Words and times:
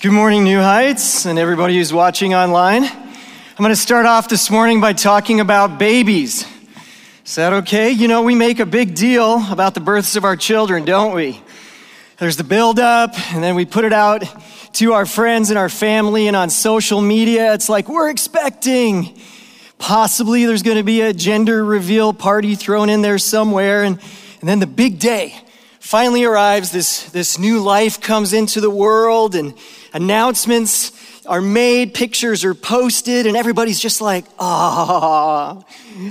Good 0.00 0.12
morning, 0.12 0.44
New 0.44 0.60
Heights, 0.60 1.26
and 1.26 1.40
everybody 1.40 1.76
who's 1.76 1.92
watching 1.92 2.32
online. 2.32 2.84
I'm 2.84 3.56
going 3.56 3.70
to 3.70 3.74
start 3.74 4.06
off 4.06 4.28
this 4.28 4.48
morning 4.48 4.80
by 4.80 4.92
talking 4.92 5.40
about 5.40 5.76
babies. 5.76 6.46
Is 7.26 7.34
that 7.34 7.52
okay? 7.52 7.90
You 7.90 8.06
know, 8.06 8.22
we 8.22 8.36
make 8.36 8.60
a 8.60 8.64
big 8.64 8.94
deal 8.94 9.44
about 9.50 9.74
the 9.74 9.80
births 9.80 10.14
of 10.14 10.22
our 10.22 10.36
children, 10.36 10.84
don't 10.84 11.16
we? 11.16 11.42
There's 12.18 12.36
the 12.36 12.44
build 12.44 12.78
up, 12.78 13.18
and 13.32 13.42
then 13.42 13.56
we 13.56 13.64
put 13.64 13.84
it 13.84 13.92
out 13.92 14.22
to 14.74 14.92
our 14.92 15.04
friends 15.04 15.50
and 15.50 15.58
our 15.58 15.68
family 15.68 16.28
and 16.28 16.36
on 16.36 16.48
social 16.48 17.00
media. 17.00 17.52
It's 17.54 17.68
like, 17.68 17.88
we're 17.88 18.08
expecting. 18.08 19.18
Possibly 19.78 20.44
there's 20.44 20.62
going 20.62 20.76
to 20.76 20.84
be 20.84 21.00
a 21.00 21.12
gender 21.12 21.64
reveal 21.64 22.12
party 22.12 22.54
thrown 22.54 22.88
in 22.88 23.02
there 23.02 23.18
somewhere, 23.18 23.82
and, 23.82 23.98
and 24.38 24.48
then 24.48 24.60
the 24.60 24.68
big 24.68 25.00
day 25.00 25.34
finally 25.80 26.22
arrives. 26.22 26.70
This, 26.70 27.10
this 27.10 27.36
new 27.36 27.58
life 27.58 28.00
comes 28.00 28.32
into 28.32 28.60
the 28.60 28.70
world, 28.70 29.34
and 29.34 29.54
announcements 29.92 30.92
are 31.26 31.40
made, 31.40 31.92
pictures 31.92 32.44
are 32.44 32.54
posted, 32.54 33.26
and 33.26 33.36
everybody's 33.36 33.78
just 33.78 34.00
like, 34.00 34.24
ah, 34.38 35.62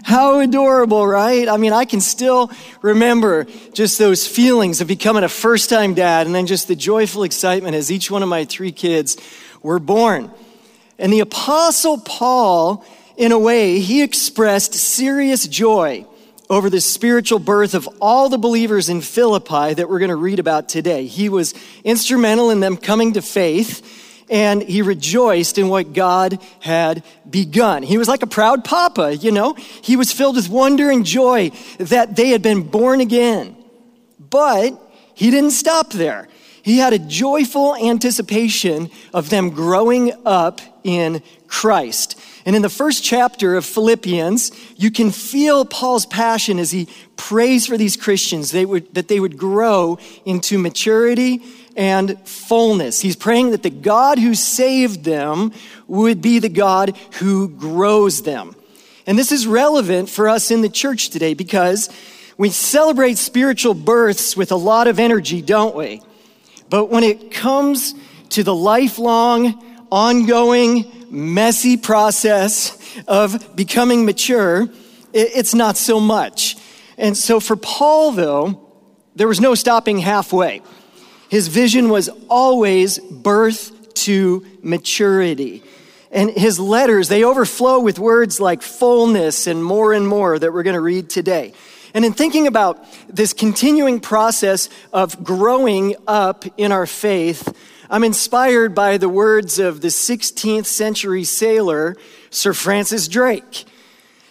how 0.03 0.39
adorable, 0.39 1.05
right? 1.05 1.47
I 1.47 1.57
mean, 1.57 1.73
I 1.73 1.85
can 1.85 2.01
still 2.01 2.51
remember 2.81 3.45
just 3.73 3.97
those 3.97 4.27
feelings 4.27 4.79
of 4.79 4.87
becoming 4.87 5.23
a 5.23 5.29
first 5.29 5.69
time 5.69 5.95
dad 5.95 6.27
and 6.27 6.35
then 6.35 6.45
just 6.45 6.67
the 6.67 6.75
joyful 6.75 7.23
excitement 7.23 7.75
as 7.75 7.91
each 7.91 8.11
one 8.11 8.21
of 8.21 8.29
my 8.29 8.45
three 8.45 8.71
kids 8.71 9.17
were 9.63 9.79
born. 9.79 10.31
And 10.99 11.11
the 11.11 11.21
Apostle 11.21 11.99
Paul, 11.99 12.85
in 13.17 13.31
a 13.31 13.39
way, 13.39 13.79
he 13.79 14.03
expressed 14.03 14.73
serious 14.75 15.47
joy 15.47 16.05
over 16.49 16.69
the 16.69 16.81
spiritual 16.81 17.39
birth 17.39 17.73
of 17.73 17.87
all 17.99 18.29
the 18.29 18.37
believers 18.37 18.89
in 18.89 19.01
Philippi 19.01 19.73
that 19.73 19.89
we're 19.89 19.99
going 19.99 20.09
to 20.09 20.15
read 20.15 20.39
about 20.39 20.69
today. 20.69 21.05
He 21.05 21.29
was 21.29 21.53
instrumental 21.83 22.49
in 22.49 22.59
them 22.59 22.77
coming 22.77 23.13
to 23.13 23.21
faith 23.21 24.05
and 24.29 24.61
he 24.61 24.81
rejoiced 24.81 25.57
in 25.57 25.69
what 25.69 25.93
God 25.93 26.41
had 26.59 27.03
begun. 27.29 27.83
He 27.83 27.97
was 27.97 28.07
like 28.07 28.23
a 28.23 28.27
proud 28.27 28.65
papa, 28.65 29.15
you 29.15 29.31
know? 29.31 29.53
He 29.53 29.95
was 29.95 30.11
filled 30.11 30.35
with 30.35 30.49
wonder 30.49 30.89
and 30.89 31.05
joy 31.05 31.51
that 31.77 32.15
they 32.15 32.29
had 32.29 32.41
been 32.41 32.63
born 32.63 32.99
again. 32.99 33.55
But 34.19 34.79
he 35.13 35.31
didn't 35.31 35.51
stop 35.51 35.91
there. 35.91 36.27
He 36.67 36.79
had 36.79 36.91
a 36.91 36.99
joyful 36.99 37.77
anticipation 37.77 38.91
of 39.13 39.29
them 39.29 39.51
growing 39.51 40.11
up 40.25 40.59
in 40.83 41.23
Christ. 41.47 42.19
And 42.45 42.57
in 42.57 42.61
the 42.61 42.67
first 42.67 43.05
chapter 43.05 43.55
of 43.55 43.63
Philippians, 43.63 44.51
you 44.75 44.91
can 44.91 45.11
feel 45.11 45.63
Paul's 45.63 46.05
passion 46.05 46.59
as 46.59 46.71
he 46.71 46.89
prays 47.15 47.67
for 47.67 47.77
these 47.77 47.95
Christians 47.95 48.51
they 48.51 48.65
would, 48.65 48.93
that 48.95 49.07
they 49.07 49.21
would 49.21 49.37
grow 49.37 49.97
into 50.25 50.57
maturity 50.57 51.41
and 51.77 52.19
fullness. 52.27 52.99
He's 52.99 53.15
praying 53.15 53.51
that 53.51 53.63
the 53.63 53.69
God 53.69 54.19
who 54.19 54.35
saved 54.35 55.05
them 55.05 55.53
would 55.87 56.21
be 56.21 56.39
the 56.39 56.49
God 56.49 56.97
who 57.19 57.47
grows 57.47 58.23
them. 58.23 58.57
And 59.05 59.17
this 59.17 59.31
is 59.31 59.47
relevant 59.47 60.09
for 60.09 60.27
us 60.27 60.51
in 60.51 60.63
the 60.63 60.67
church 60.67 61.11
today 61.11 61.33
because 61.33 61.89
we 62.37 62.49
celebrate 62.49 63.17
spiritual 63.17 63.73
births 63.73 64.35
with 64.35 64.51
a 64.51 64.57
lot 64.57 64.87
of 64.87 64.99
energy, 64.99 65.41
don't 65.41 65.73
we? 65.73 66.01
But 66.69 66.85
when 66.89 67.03
it 67.03 67.31
comes 67.31 67.93
to 68.29 68.43
the 68.43 68.55
lifelong, 68.55 69.63
ongoing, 69.91 70.91
messy 71.09 71.77
process 71.77 72.77
of 73.07 73.55
becoming 73.55 74.05
mature, 74.05 74.67
it's 75.13 75.53
not 75.53 75.77
so 75.77 75.99
much. 75.99 76.57
And 76.97 77.15
so 77.15 77.39
for 77.39 77.55
Paul, 77.55 78.11
though, 78.11 78.61
there 79.15 79.27
was 79.27 79.39
no 79.39 79.55
stopping 79.55 79.99
halfway. 79.99 80.61
His 81.29 81.47
vision 81.47 81.89
was 81.89 82.09
always 82.29 82.99
birth 82.99 83.93
to 84.05 84.45
maturity. 84.61 85.63
And 86.11 86.29
his 86.29 86.59
letters, 86.59 87.09
they 87.09 87.23
overflow 87.23 87.79
with 87.79 87.99
words 87.99 88.39
like 88.39 88.61
fullness 88.61 89.47
and 89.47 89.63
more 89.63 89.93
and 89.93 90.07
more 90.07 90.39
that 90.39 90.53
we're 90.53 90.63
going 90.63 90.75
to 90.75 90.81
read 90.81 91.09
today. 91.09 91.53
And 91.97 92.05
in 92.05 92.13
thinking 92.13 92.45
about 92.45 92.85
this 93.07 93.33
continuing 93.33 93.99
process 93.99 94.69
of 94.93 95.23
growing 95.23 95.95
up 96.05 96.45
in 96.55 96.71
our 96.71 96.85
faith, 96.85 97.51
I'm 97.89 98.03
inspired 98.03 98.75
by 98.75 98.97
the 98.97 99.09
words 99.09 99.57
of 99.57 99.81
the 99.81 99.87
16th 99.87 100.67
century 100.67 101.23
sailor, 101.23 101.95
Sir 102.29 102.53
Francis 102.53 103.07
Drake. 103.07 103.65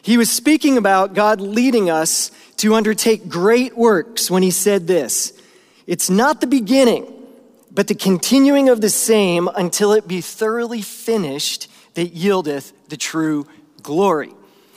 He 0.01 0.17
was 0.17 0.31
speaking 0.31 0.79
about 0.79 1.15
God 1.15 1.41
leading 1.41 1.91
us 1.91 2.31
to 2.59 2.73
undertake 2.73 3.29
great 3.29 3.77
works 3.77 4.31
when 4.31 4.45
he 4.45 4.53
said 4.53 4.87
this 4.87 5.33
It's 5.89 6.09
not 6.09 6.41
the 6.41 6.47
beginning, 6.47 7.13
but 7.73 7.89
the 7.89 7.97
continuing 7.97 8.69
of 8.69 8.81
the 8.81 8.91
same 8.91 9.49
until 9.49 9.93
it 9.93 10.07
be 10.07 10.21
thoroughly 10.21 10.83
finished 10.83 11.69
that 11.95 12.15
yieldeth 12.15 12.73
the 12.91 12.97
true 12.97 13.45
glory. 13.83 14.36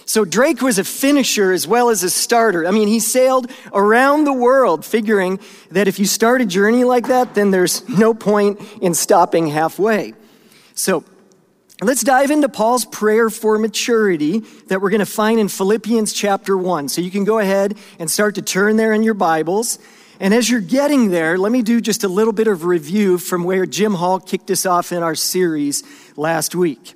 So 0.10 0.26
Drake 0.26 0.64
was 0.64 0.80
a 0.80 0.84
finisher 0.84 1.52
as 1.52 1.68
well 1.68 1.92
as 1.92 2.02
a 2.02 2.10
starter. 2.10 2.66
I 2.66 2.72
mean, 2.72 2.88
he 2.88 3.00
sailed 3.00 3.46
around 3.72 4.24
the 4.24 4.34
world 4.34 4.84
figuring 4.84 5.40
that 5.70 5.88
if 5.88 6.00
you 6.00 6.08
start 6.08 6.42
a 6.42 6.48
journey 6.48 6.84
like 6.84 7.10
that, 7.10 7.36
then 7.36 7.52
there's 7.52 7.88
no 7.88 8.16
point 8.16 8.60
in 8.82 8.96
stopping 8.96 9.46
halfway. 9.46 10.16
So 10.74 11.04
let's 11.80 12.04
dive 12.04 12.32
into 12.32 12.50
Paul's 12.50 12.86
prayer 12.86 13.30
for 13.30 13.60
maturity 13.60 14.40
that 14.70 14.82
we're 14.82 14.90
going 14.90 14.98
to 14.98 15.06
find 15.06 15.40
in 15.40 15.48
Philippians 15.48 16.12
chapter 16.12 16.58
1. 16.58 16.90
So 16.90 17.02
you 17.02 17.12
can 17.12 17.24
go 17.24 17.38
ahead 17.38 17.78
and 18.00 18.10
start 18.10 18.34
to 18.34 18.42
turn 18.42 18.78
there 18.78 18.94
in 18.94 19.04
your 19.04 19.14
Bibles. 19.14 19.78
And 20.20 20.34
as 20.34 20.50
you're 20.50 20.60
getting 20.60 21.12
there, 21.12 21.38
let 21.38 21.52
me 21.52 21.62
do 21.62 21.80
just 21.80 22.04
a 22.04 22.08
little 22.08 22.34
bit 22.34 22.48
of 22.48 22.66
review 22.66 23.20
from 23.20 23.44
where 23.44 23.68
Jim 23.68 23.94
Hall 23.94 24.20
kicked 24.20 24.50
us 24.50 24.66
off 24.66 24.92
in 24.92 25.04
our 25.04 25.14
series 25.14 25.84
last 26.18 26.56
week. 26.56 26.96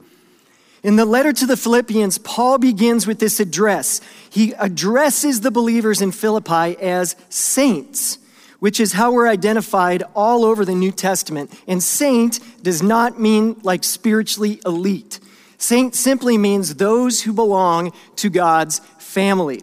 In 0.83 0.97
the 0.97 1.05
letter 1.05 1.31
to 1.31 1.45
the 1.45 1.55
Philippians, 1.55 2.17
Paul 2.17 2.57
begins 2.57 3.07
with 3.07 3.19
this 3.19 3.39
address. 3.39 4.01
He 4.29 4.51
addresses 4.59 5.39
the 5.39 5.49
believers 5.49 6.01
in 6.01 6.11
Philippi 6.11 6.77
as 6.77 7.15
saints, 7.29 8.17
which 8.59 8.81
is 8.81 8.91
how 8.91 9.13
we're 9.13 9.29
identified 9.29 10.03
all 10.13 10.43
over 10.43 10.65
the 10.65 10.75
New 10.75 10.91
Testament. 10.91 11.57
And 11.67 11.81
saint 11.81 12.41
does 12.61 12.83
not 12.83 13.17
mean 13.17 13.55
like 13.63 13.85
spiritually 13.85 14.59
elite. 14.65 15.21
Saint 15.57 15.95
simply 15.95 16.37
means 16.37 16.75
those 16.75 17.21
who 17.21 17.31
belong 17.31 17.93
to 18.17 18.29
God's 18.29 18.79
family. 18.99 19.61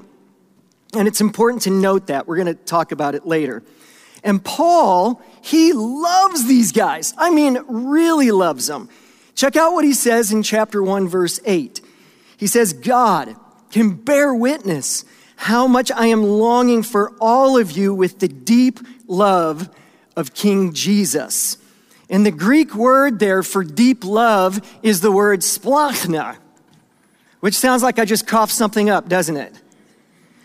And 0.96 1.06
it's 1.06 1.20
important 1.20 1.62
to 1.64 1.70
note 1.70 2.06
that. 2.06 2.26
We're 2.26 2.36
going 2.36 2.46
to 2.46 2.54
talk 2.54 2.92
about 2.92 3.14
it 3.14 3.26
later. 3.26 3.62
And 4.24 4.42
Paul, 4.42 5.20
he 5.42 5.74
loves 5.74 6.46
these 6.46 6.72
guys. 6.72 7.12
I 7.18 7.30
mean, 7.30 7.58
really 7.68 8.30
loves 8.30 8.66
them. 8.66 8.88
Check 9.40 9.56
out 9.56 9.72
what 9.72 9.86
he 9.86 9.94
says 9.94 10.32
in 10.32 10.42
chapter 10.42 10.82
1, 10.82 11.08
verse 11.08 11.40
8. 11.46 11.80
He 12.36 12.46
says, 12.46 12.74
God 12.74 13.34
can 13.70 13.94
bear 13.94 14.34
witness 14.34 15.06
how 15.34 15.66
much 15.66 15.90
I 15.90 16.08
am 16.08 16.22
longing 16.22 16.82
for 16.82 17.14
all 17.22 17.56
of 17.56 17.70
you 17.70 17.94
with 17.94 18.18
the 18.18 18.28
deep 18.28 18.80
love 19.06 19.70
of 20.14 20.34
King 20.34 20.74
Jesus. 20.74 21.56
And 22.10 22.26
the 22.26 22.30
Greek 22.30 22.74
word 22.74 23.18
there 23.18 23.42
for 23.42 23.64
deep 23.64 24.04
love 24.04 24.60
is 24.82 25.00
the 25.00 25.10
word 25.10 25.40
splanchna, 25.40 26.36
which 27.40 27.54
sounds 27.54 27.82
like 27.82 27.98
I 27.98 28.04
just 28.04 28.26
coughed 28.26 28.52
something 28.52 28.90
up, 28.90 29.08
doesn't 29.08 29.38
it? 29.38 29.54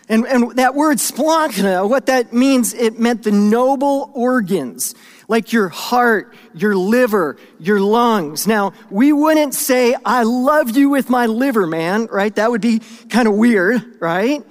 And, 0.08 0.24
and 0.26 0.52
that 0.56 0.74
word 0.74 0.98
splanchna, 0.98 1.88
what 1.88 2.06
that 2.06 2.32
means, 2.32 2.74
it 2.74 2.98
meant 2.98 3.24
the 3.24 3.32
noble 3.32 4.10
organs 4.14 4.94
like 5.28 5.52
your 5.52 5.68
heart, 5.68 6.32
your 6.54 6.76
liver, 6.76 7.36
your 7.58 7.80
lungs. 7.80 8.46
Now, 8.46 8.72
we 8.90 9.12
wouldn't 9.12 9.54
say, 9.54 9.96
I 10.04 10.22
love 10.22 10.76
you 10.76 10.90
with 10.90 11.10
my 11.10 11.26
liver, 11.26 11.66
man, 11.66 12.06
right? 12.06 12.34
That 12.34 12.50
would 12.50 12.60
be 12.60 12.80
kind 13.08 13.26
of 13.26 13.34
weird, 13.34 14.00
right? 14.00 14.44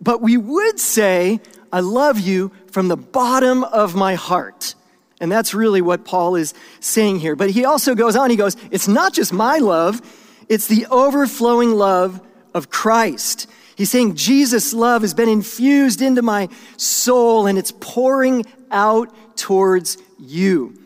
But 0.00 0.22
we 0.22 0.36
would 0.36 0.80
say, 0.80 1.40
I 1.72 1.80
love 1.80 2.18
you 2.20 2.52
from 2.70 2.88
the 2.88 2.96
bottom 2.96 3.64
of 3.64 3.94
my 3.94 4.14
heart. 4.14 4.74
And 5.20 5.30
that's 5.30 5.54
really 5.54 5.82
what 5.82 6.04
Paul 6.04 6.36
is 6.36 6.54
saying 6.80 7.20
here. 7.20 7.36
But 7.36 7.50
he 7.50 7.64
also 7.64 7.94
goes 7.94 8.16
on, 8.16 8.30
he 8.30 8.36
goes, 8.36 8.56
It's 8.70 8.88
not 8.88 9.12
just 9.12 9.32
my 9.32 9.58
love, 9.58 10.00
it's 10.48 10.66
the 10.66 10.86
overflowing 10.90 11.72
love 11.72 12.20
of 12.52 12.70
Christ. 12.70 13.48
He's 13.76 13.90
saying 13.90 14.14
Jesus' 14.14 14.72
love 14.72 15.02
has 15.02 15.14
been 15.14 15.28
infused 15.28 16.00
into 16.00 16.22
my 16.22 16.48
soul 16.76 17.46
and 17.46 17.58
it's 17.58 17.72
pouring 17.72 18.44
out 18.70 19.14
towards 19.36 19.98
you. 20.18 20.78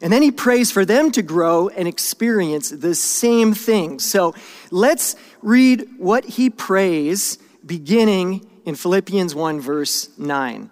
And 0.00 0.12
then 0.12 0.22
he 0.22 0.30
prays 0.30 0.70
for 0.70 0.84
them 0.84 1.10
to 1.12 1.22
grow 1.22 1.68
and 1.68 1.88
experience 1.88 2.70
the 2.70 2.94
same 2.94 3.52
thing. 3.54 3.98
So 3.98 4.34
let's 4.70 5.16
read 5.42 5.88
what 5.98 6.24
he 6.24 6.50
prays 6.50 7.38
beginning 7.66 8.48
in 8.64 8.76
Philippians 8.76 9.34
1, 9.34 9.60
verse 9.60 10.16
9. 10.18 10.70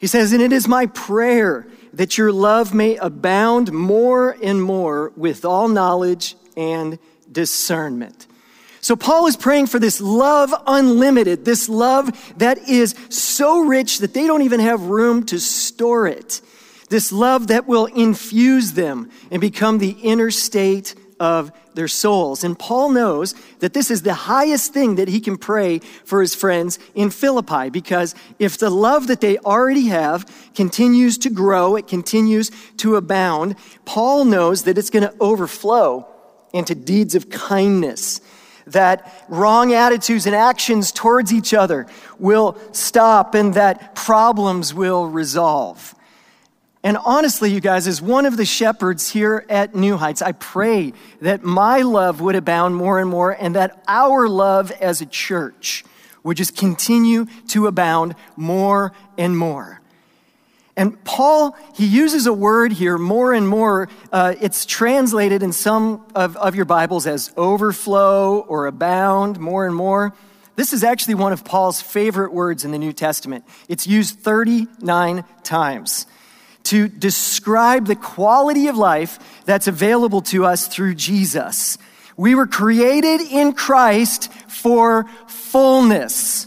He 0.00 0.06
says, 0.06 0.32
And 0.32 0.42
it 0.42 0.52
is 0.52 0.66
my 0.66 0.86
prayer 0.86 1.66
that 1.92 2.18
your 2.18 2.32
love 2.32 2.74
may 2.74 2.96
abound 2.96 3.72
more 3.72 4.36
and 4.42 4.62
more 4.62 5.12
with 5.16 5.44
all 5.44 5.68
knowledge 5.68 6.34
and 6.56 6.98
discernment. 7.30 8.26
So 8.80 8.96
Paul 8.96 9.26
is 9.26 9.36
praying 9.36 9.66
for 9.66 9.78
this 9.78 10.00
love 10.00 10.54
unlimited, 10.66 11.44
this 11.44 11.68
love 11.68 12.10
that 12.38 12.68
is 12.68 12.94
so 13.10 13.60
rich 13.60 13.98
that 13.98 14.14
they 14.14 14.26
don't 14.26 14.42
even 14.42 14.60
have 14.60 14.82
room 14.82 15.24
to 15.26 15.38
store 15.38 16.06
it. 16.06 16.40
This 16.88 17.12
love 17.12 17.48
that 17.48 17.68
will 17.68 17.86
infuse 17.86 18.72
them 18.72 19.10
and 19.30 19.40
become 19.40 19.78
the 19.78 19.90
inner 19.90 20.30
state 20.30 20.94
of 21.20 21.52
their 21.74 21.86
souls. 21.86 22.42
And 22.42 22.58
Paul 22.58 22.90
knows 22.90 23.34
that 23.60 23.74
this 23.74 23.90
is 23.90 24.02
the 24.02 24.14
highest 24.14 24.72
thing 24.72 24.96
that 24.96 25.06
he 25.06 25.20
can 25.20 25.36
pray 25.36 25.78
for 26.04 26.20
his 26.20 26.34
friends 26.34 26.78
in 26.94 27.10
Philippi 27.10 27.70
because 27.70 28.14
if 28.38 28.58
the 28.58 28.70
love 28.70 29.06
that 29.06 29.20
they 29.20 29.38
already 29.38 29.88
have 29.88 30.26
continues 30.54 31.18
to 31.18 31.30
grow, 31.30 31.76
it 31.76 31.86
continues 31.86 32.50
to 32.78 32.96
abound, 32.96 33.54
Paul 33.84 34.24
knows 34.24 34.64
that 34.64 34.78
it's 34.78 34.90
going 34.90 35.04
to 35.04 35.14
overflow 35.20 36.08
into 36.52 36.74
deeds 36.74 37.14
of 37.14 37.30
kindness. 37.30 38.20
That 38.72 39.24
wrong 39.28 39.72
attitudes 39.72 40.26
and 40.26 40.34
actions 40.34 40.92
towards 40.92 41.32
each 41.32 41.54
other 41.54 41.86
will 42.18 42.58
stop 42.72 43.34
and 43.34 43.54
that 43.54 43.94
problems 43.94 44.74
will 44.74 45.06
resolve. 45.06 45.94
And 46.82 46.96
honestly, 46.96 47.52
you 47.52 47.60
guys, 47.60 47.86
as 47.86 48.00
one 48.00 48.24
of 48.24 48.38
the 48.38 48.46
shepherds 48.46 49.10
here 49.10 49.44
at 49.50 49.74
New 49.74 49.98
Heights, 49.98 50.22
I 50.22 50.32
pray 50.32 50.94
that 51.20 51.42
my 51.42 51.82
love 51.82 52.22
would 52.22 52.36
abound 52.36 52.74
more 52.74 52.98
and 52.98 53.10
more 53.10 53.32
and 53.32 53.54
that 53.54 53.82
our 53.86 54.28
love 54.28 54.70
as 54.72 55.02
a 55.02 55.06
church 55.06 55.84
would 56.22 56.38
just 56.38 56.56
continue 56.56 57.26
to 57.48 57.66
abound 57.66 58.14
more 58.36 58.92
and 59.18 59.36
more. 59.36 59.79
And 60.80 61.04
Paul, 61.04 61.54
he 61.74 61.84
uses 61.84 62.26
a 62.26 62.32
word 62.32 62.72
here 62.72 62.96
more 62.96 63.34
and 63.34 63.46
more. 63.46 63.90
Uh, 64.10 64.34
it's 64.40 64.64
translated 64.64 65.42
in 65.42 65.52
some 65.52 66.06
of, 66.14 66.38
of 66.38 66.54
your 66.54 66.64
Bibles 66.64 67.06
as 67.06 67.30
overflow 67.36 68.38
or 68.38 68.64
abound 68.64 69.38
more 69.38 69.66
and 69.66 69.76
more. 69.76 70.14
This 70.56 70.72
is 70.72 70.82
actually 70.82 71.16
one 71.16 71.34
of 71.34 71.44
Paul's 71.44 71.82
favorite 71.82 72.32
words 72.32 72.64
in 72.64 72.70
the 72.70 72.78
New 72.78 72.94
Testament. 72.94 73.44
It's 73.68 73.86
used 73.86 74.20
39 74.20 75.24
times 75.42 76.06
to 76.62 76.88
describe 76.88 77.84
the 77.86 77.94
quality 77.94 78.68
of 78.68 78.78
life 78.78 79.18
that's 79.44 79.68
available 79.68 80.22
to 80.22 80.46
us 80.46 80.66
through 80.66 80.94
Jesus. 80.94 81.76
We 82.16 82.34
were 82.34 82.46
created 82.46 83.20
in 83.20 83.52
Christ 83.52 84.32
for 84.48 85.04
fullness. 85.26 86.46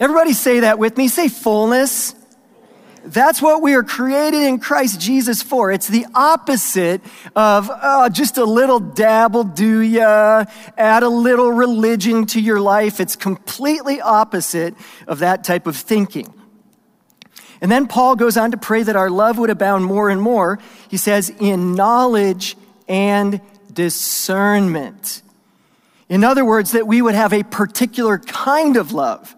Everybody 0.00 0.32
say 0.32 0.60
that 0.60 0.80
with 0.80 0.96
me. 0.96 1.06
Say 1.06 1.28
fullness. 1.28 2.16
That's 3.04 3.40
what 3.40 3.62
we 3.62 3.74
are 3.74 3.82
created 3.82 4.42
in 4.42 4.58
Christ 4.58 5.00
Jesus 5.00 5.42
for. 5.42 5.72
It's 5.72 5.88
the 5.88 6.06
opposite 6.14 7.00
of 7.34 7.70
oh, 7.70 8.08
just 8.08 8.36
a 8.36 8.44
little 8.44 8.78
dabble, 8.80 9.44
do 9.44 9.80
ya? 9.80 10.44
Add 10.76 11.02
a 11.02 11.08
little 11.08 11.50
religion 11.50 12.26
to 12.26 12.40
your 12.40 12.60
life. 12.60 13.00
It's 13.00 13.16
completely 13.16 14.00
opposite 14.00 14.74
of 15.06 15.20
that 15.20 15.44
type 15.44 15.66
of 15.66 15.76
thinking. 15.76 16.32
And 17.60 17.70
then 17.70 17.86
Paul 17.88 18.16
goes 18.16 18.36
on 18.36 18.52
to 18.52 18.56
pray 18.56 18.82
that 18.82 18.96
our 18.96 19.10
love 19.10 19.38
would 19.38 19.50
abound 19.50 19.84
more 19.84 20.08
and 20.08 20.20
more. 20.20 20.58
He 20.88 20.96
says, 20.96 21.30
in 21.40 21.74
knowledge 21.74 22.56
and 22.88 23.40
discernment. 23.72 25.22
In 26.08 26.24
other 26.24 26.44
words, 26.44 26.72
that 26.72 26.86
we 26.86 27.00
would 27.00 27.14
have 27.14 27.32
a 27.32 27.42
particular 27.44 28.18
kind 28.18 28.76
of 28.76 28.92
love. 28.92 29.34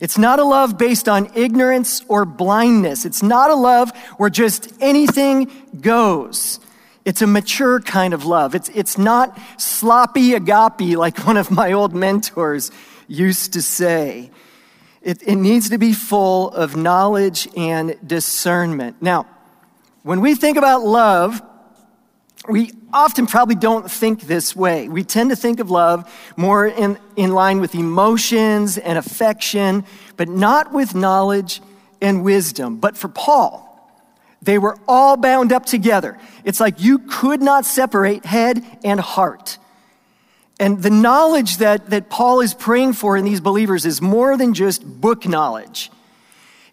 It's 0.00 0.16
not 0.16 0.38
a 0.38 0.44
love 0.44 0.78
based 0.78 1.08
on 1.08 1.30
ignorance 1.34 2.02
or 2.08 2.24
blindness. 2.24 3.04
It's 3.04 3.22
not 3.22 3.50
a 3.50 3.54
love 3.54 3.94
where 4.16 4.30
just 4.30 4.72
anything 4.80 5.50
goes. 5.78 6.58
It's 7.04 7.22
a 7.22 7.26
mature 7.26 7.80
kind 7.80 8.14
of 8.14 8.24
love. 8.24 8.54
It's, 8.54 8.70
it's 8.70 8.96
not 8.96 9.38
sloppy 9.58 10.34
agape 10.34 10.96
like 10.96 11.18
one 11.26 11.36
of 11.36 11.50
my 11.50 11.72
old 11.72 11.94
mentors 11.94 12.70
used 13.08 13.52
to 13.52 13.62
say. 13.62 14.30
It, 15.02 15.22
it 15.26 15.36
needs 15.36 15.70
to 15.70 15.78
be 15.78 15.92
full 15.92 16.50
of 16.50 16.76
knowledge 16.76 17.48
and 17.56 17.96
discernment. 18.06 19.00
Now, 19.00 19.26
when 20.02 20.20
we 20.20 20.34
think 20.34 20.56
about 20.56 20.82
love, 20.82 21.42
we 22.48 22.72
often 22.92 23.26
probably 23.26 23.54
don't 23.54 23.90
think 23.90 24.22
this 24.22 24.56
way. 24.56 24.88
We 24.88 25.04
tend 25.04 25.30
to 25.30 25.36
think 25.36 25.60
of 25.60 25.70
love 25.70 26.10
more 26.36 26.66
in, 26.66 26.98
in 27.16 27.32
line 27.32 27.60
with 27.60 27.74
emotions 27.74 28.78
and 28.78 28.96
affection, 28.96 29.84
but 30.16 30.28
not 30.28 30.72
with 30.72 30.94
knowledge 30.94 31.60
and 32.00 32.24
wisdom. 32.24 32.76
But 32.78 32.96
for 32.96 33.08
Paul, 33.08 33.66
they 34.42 34.58
were 34.58 34.78
all 34.88 35.16
bound 35.16 35.52
up 35.52 35.66
together. 35.66 36.18
It's 36.44 36.60
like 36.60 36.80
you 36.80 37.00
could 37.00 37.42
not 37.42 37.66
separate 37.66 38.24
head 38.24 38.64
and 38.82 38.98
heart. 38.98 39.58
And 40.58 40.82
the 40.82 40.90
knowledge 40.90 41.58
that, 41.58 41.90
that 41.90 42.10
Paul 42.10 42.40
is 42.40 42.54
praying 42.54 42.94
for 42.94 43.16
in 43.16 43.24
these 43.24 43.40
believers 43.40 43.84
is 43.84 44.00
more 44.00 44.36
than 44.36 44.54
just 44.54 44.84
book 44.84 45.26
knowledge. 45.26 45.90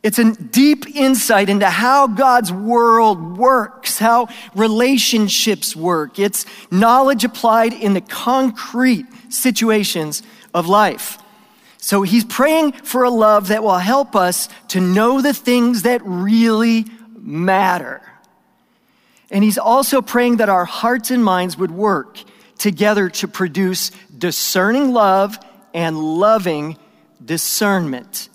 It's 0.08 0.20
a 0.20 0.32
deep 0.32 0.96
insight 0.96 1.50
into 1.50 1.70
how 1.70 2.08
God's 2.08 2.50
world 2.50 3.38
works, 3.38 4.00
how 4.00 4.30
relationships 4.56 5.76
work. 5.76 6.18
It's 6.18 6.46
knowledge 6.72 7.26
applied 7.26 7.74
in 7.74 7.94
the 7.94 8.00
concrete 8.00 9.06
situations 9.28 10.24
of 10.54 10.66
life. 10.66 11.18
So 11.76 12.04
he's 12.04 12.24
praying 12.24 12.72
for 12.72 13.04
a 13.04 13.10
love 13.10 13.50
that 13.50 13.64
will 13.64 13.80
help 13.80 14.16
us 14.16 14.48
to 14.70 14.80
know 14.80 15.20
the 15.22 15.34
things 15.34 15.82
that 15.82 16.02
really 16.06 16.86
matter. 17.18 18.02
And 19.30 19.44
he's 19.44 19.58
also 19.58 20.02
praying 20.02 20.38
that 20.38 20.48
our 20.48 20.64
hearts 20.64 21.12
and 21.12 21.22
minds 21.22 21.58
would 21.58 21.72
work 21.72 22.18
together 22.58 23.10
to 23.10 23.28
produce 23.28 23.92
discerning 24.18 24.94
love 24.94 25.38
and 25.74 26.00
loving 26.00 26.78
discernment. 27.26 28.30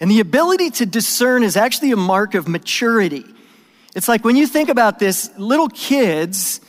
And 0.00 0.10
the 0.10 0.20
ability 0.20 0.70
to 0.70 0.86
discern 0.86 1.42
is 1.42 1.56
actually 1.56 1.92
a 1.92 1.96
mark 1.96 2.34
of 2.34 2.48
maturity. 2.48 3.24
It's 3.94 4.08
like 4.08 4.24
when 4.24 4.36
you 4.36 4.46
think 4.46 4.70
about 4.70 4.98
this, 4.98 5.30
little 5.36 5.68
kids, 5.68 6.60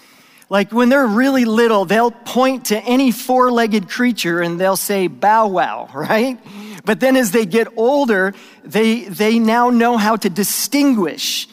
like 0.50 0.74
when 0.74 0.90
they're 0.90 1.08
really 1.08 1.46
little, 1.46 1.86
they'll 1.86 2.12
point 2.12 2.66
to 2.66 2.78
any 2.80 3.12
four 3.12 3.52
legged 3.52 3.90
creature 3.90 4.42
and 4.42 4.60
they'll 4.60 4.76
say, 4.76 5.08
bow 5.08 5.48
wow, 5.48 5.90
right? 5.96 6.38
But 6.84 7.00
then 7.00 7.16
as 7.16 7.32
they 7.32 7.46
get 7.46 7.70
older, 7.78 8.34
they, 8.66 9.06
they 9.06 9.40
now 9.40 9.70
know 9.70 9.98
how 9.98 10.18
to 10.18 10.30
distinguish 10.30 11.48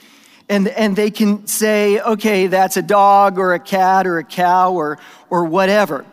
and, 0.49 0.67
and 0.69 0.97
they 0.97 1.11
can 1.11 1.47
say, 1.47 2.01
okay, 2.01 2.47
that's 2.47 2.77
a 2.77 2.83
dog 2.83 3.39
or 3.39 3.53
a 3.53 3.59
cat 3.59 4.07
or 4.07 4.19
a 4.19 4.25
cow 4.25 4.73
or, 4.73 4.99
or 5.29 5.45
whatever. 5.45 6.05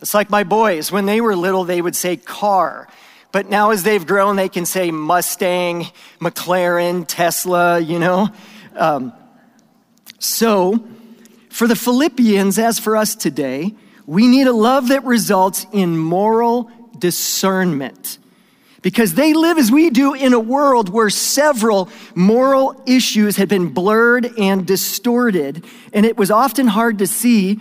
It's 0.00 0.14
like 0.14 0.30
my 0.30 0.44
boys, 0.44 0.90
when 0.90 1.06
they 1.06 1.20
were 1.20 1.36
little, 1.36 1.64
they 1.64 1.80
would 1.80 1.94
say 1.94 2.16
car. 2.16 2.88
But 3.32 3.48
now 3.48 3.70
as 3.70 3.82
they've 3.82 4.06
grown, 4.06 4.36
they 4.36 4.50
can 4.50 4.66
say 4.66 4.90
Mustang, 4.90 5.86
McLaren, 6.20 7.06
Tesla, 7.08 7.80
you 7.80 7.98
know? 7.98 8.28
Um, 8.76 9.12
so, 10.18 10.86
for 11.48 11.66
the 11.66 11.76
Philippians, 11.76 12.58
as 12.58 12.78
for 12.78 12.96
us 12.96 13.14
today, 13.14 13.74
we 14.06 14.28
need 14.28 14.46
a 14.46 14.52
love 14.52 14.88
that 14.88 15.04
results 15.04 15.66
in 15.72 15.98
moral 15.98 16.70
discernment 16.98 18.18
because 18.82 19.14
they 19.14 19.32
live 19.32 19.58
as 19.58 19.70
we 19.70 19.90
do 19.90 20.12
in 20.12 20.32
a 20.32 20.40
world 20.40 20.88
where 20.88 21.08
several 21.08 21.88
moral 22.14 22.82
issues 22.86 23.36
had 23.36 23.48
been 23.48 23.68
blurred 23.68 24.28
and 24.38 24.66
distorted, 24.66 25.64
and 25.92 26.04
it 26.04 26.16
was 26.16 26.30
often 26.30 26.66
hard 26.66 26.98
to 26.98 27.06
see 27.06 27.54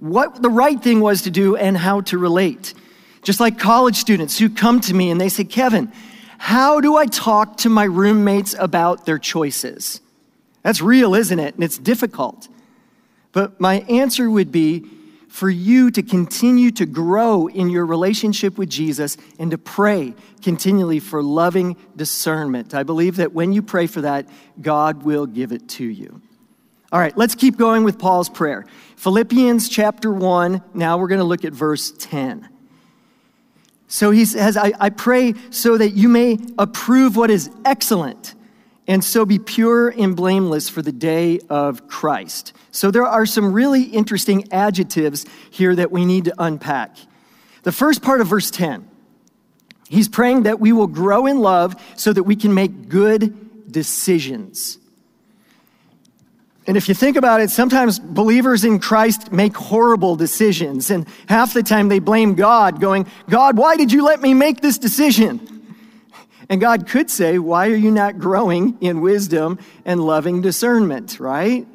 what 0.00 0.42
the 0.42 0.50
right 0.50 0.82
thing 0.82 1.00
was 1.00 1.22
to 1.22 1.30
do 1.30 1.56
and 1.56 1.76
how 1.76 2.00
to 2.00 2.18
relate. 2.18 2.74
Just 3.22 3.40
like 3.40 3.58
college 3.58 3.96
students 3.96 4.38
who 4.38 4.50
come 4.50 4.80
to 4.80 4.94
me 4.94 5.10
and 5.10 5.20
they 5.20 5.28
say, 5.28 5.44
Kevin, 5.44 5.92
how 6.38 6.80
do 6.80 6.96
I 6.96 7.06
talk 7.06 7.58
to 7.58 7.68
my 7.68 7.84
roommates 7.84 8.54
about 8.58 9.06
their 9.06 9.18
choices? 9.18 10.00
That's 10.62 10.80
real, 10.80 11.14
isn't 11.14 11.38
it? 11.38 11.54
And 11.54 11.62
it's 11.62 11.78
difficult. 11.78 12.48
But 13.30 13.60
my 13.60 13.80
answer 13.82 14.28
would 14.28 14.50
be 14.52 14.84
for 15.28 15.48
you 15.48 15.90
to 15.90 16.02
continue 16.02 16.70
to 16.72 16.84
grow 16.84 17.46
in 17.46 17.70
your 17.70 17.86
relationship 17.86 18.58
with 18.58 18.68
Jesus 18.68 19.16
and 19.38 19.50
to 19.50 19.56
pray 19.56 20.14
continually 20.42 20.98
for 20.98 21.22
loving 21.22 21.76
discernment. 21.96 22.74
I 22.74 22.82
believe 22.82 23.16
that 23.16 23.32
when 23.32 23.52
you 23.52 23.62
pray 23.62 23.86
for 23.86 24.02
that, 24.02 24.28
God 24.60 25.04
will 25.04 25.26
give 25.26 25.52
it 25.52 25.68
to 25.70 25.84
you. 25.84 26.20
All 26.92 27.00
right, 27.00 27.16
let's 27.16 27.34
keep 27.34 27.56
going 27.56 27.84
with 27.84 27.98
Paul's 27.98 28.28
prayer. 28.28 28.66
Philippians 28.96 29.70
chapter 29.70 30.12
1, 30.12 30.62
now 30.74 30.98
we're 30.98 31.08
going 31.08 31.20
to 31.20 31.24
look 31.24 31.46
at 31.46 31.54
verse 31.54 31.92
10. 31.98 32.48
So 33.92 34.10
he 34.10 34.24
says, 34.24 34.56
I, 34.56 34.72
I 34.80 34.88
pray 34.88 35.34
so 35.50 35.76
that 35.76 35.90
you 35.90 36.08
may 36.08 36.38
approve 36.56 37.14
what 37.14 37.30
is 37.30 37.50
excellent 37.62 38.34
and 38.86 39.04
so 39.04 39.26
be 39.26 39.38
pure 39.38 39.90
and 39.90 40.16
blameless 40.16 40.70
for 40.70 40.80
the 40.80 40.92
day 40.92 41.40
of 41.50 41.88
Christ. 41.88 42.54
So 42.70 42.90
there 42.90 43.06
are 43.06 43.26
some 43.26 43.52
really 43.52 43.82
interesting 43.82 44.50
adjectives 44.50 45.26
here 45.50 45.76
that 45.76 45.92
we 45.92 46.06
need 46.06 46.24
to 46.24 46.34
unpack. 46.38 46.96
The 47.64 47.72
first 47.72 48.00
part 48.00 48.22
of 48.22 48.28
verse 48.28 48.50
10, 48.50 48.88
he's 49.90 50.08
praying 50.08 50.44
that 50.44 50.58
we 50.58 50.72
will 50.72 50.86
grow 50.86 51.26
in 51.26 51.40
love 51.40 51.76
so 51.94 52.14
that 52.14 52.22
we 52.22 52.34
can 52.34 52.54
make 52.54 52.88
good 52.88 53.70
decisions. 53.70 54.78
And 56.66 56.76
if 56.76 56.88
you 56.88 56.94
think 56.94 57.16
about 57.16 57.40
it, 57.40 57.50
sometimes 57.50 57.98
believers 57.98 58.64
in 58.64 58.78
Christ 58.78 59.32
make 59.32 59.56
horrible 59.56 60.14
decisions, 60.14 60.90
and 60.90 61.08
half 61.28 61.54
the 61.54 61.62
time 61.62 61.88
they 61.88 61.98
blame 61.98 62.34
God, 62.34 62.80
going, 62.80 63.06
God, 63.28 63.56
why 63.56 63.76
did 63.76 63.90
you 63.90 64.04
let 64.04 64.22
me 64.22 64.32
make 64.32 64.60
this 64.60 64.78
decision? 64.78 65.48
And 66.48 66.60
God 66.60 66.86
could 66.86 67.10
say, 67.10 67.38
Why 67.38 67.68
are 67.68 67.74
you 67.74 67.90
not 67.90 68.18
growing 68.18 68.76
in 68.80 69.00
wisdom 69.00 69.58
and 69.84 70.04
loving 70.04 70.40
discernment, 70.40 71.18
right? 71.18 71.66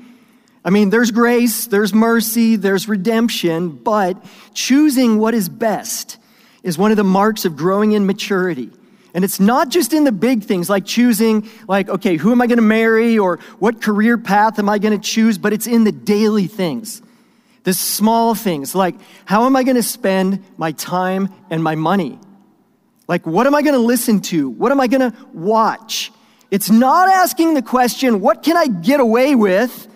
I 0.63 0.69
mean, 0.69 0.89
there's 0.89 1.11
grace, 1.11 1.67
there's 1.67 1.93
mercy, 1.93 2.57
there's 2.57 2.87
redemption, 2.87 3.69
but 3.69 4.23
choosing 4.53 5.17
what 5.17 5.33
is 5.33 5.49
best 5.49 6.17
is 6.61 6.77
one 6.77 6.91
of 6.91 6.97
the 6.97 7.03
marks 7.03 7.45
of 7.45 7.55
growing 7.55 7.93
in 7.93 8.05
maturity. 8.05 8.69
And 9.17 9.25
it's 9.25 9.39
not 9.39 9.69
just 9.69 9.93
in 9.93 10.03
the 10.03 10.11
big 10.11 10.43
things 10.43 10.69
like 10.69 10.85
choosing, 10.85 11.49
like, 11.67 11.89
okay, 11.89 12.17
who 12.17 12.31
am 12.31 12.39
I 12.39 12.45
going 12.45 12.59
to 12.59 12.63
marry 12.63 13.17
or 13.17 13.37
what 13.57 13.81
career 13.81 14.15
path 14.15 14.59
am 14.59 14.69
I 14.69 14.77
going 14.77 14.95
to 14.95 15.03
choose, 15.03 15.39
but 15.39 15.53
it's 15.53 15.65
in 15.65 15.85
the 15.85 15.91
daily 15.91 16.45
things, 16.45 17.01
the 17.63 17.73
small 17.73 18.35
things, 18.35 18.75
like, 18.75 18.93
how 19.25 19.47
am 19.47 19.55
I 19.55 19.63
going 19.63 19.75
to 19.75 19.81
spend 19.81 20.45
my 20.55 20.71
time 20.71 21.33
and 21.49 21.63
my 21.63 21.73
money? 21.73 22.19
Like, 23.07 23.25
what 23.25 23.47
am 23.47 23.55
I 23.55 23.63
going 23.63 23.73
to 23.73 23.79
listen 23.79 24.21
to? 24.21 24.51
What 24.51 24.71
am 24.71 24.79
I 24.79 24.85
going 24.85 25.11
to 25.11 25.17
watch? 25.33 26.11
It's 26.51 26.69
not 26.69 27.09
asking 27.09 27.55
the 27.55 27.63
question, 27.63 28.21
what 28.21 28.43
can 28.43 28.55
I 28.55 28.67
get 28.67 28.99
away 28.99 29.33
with? 29.33 29.87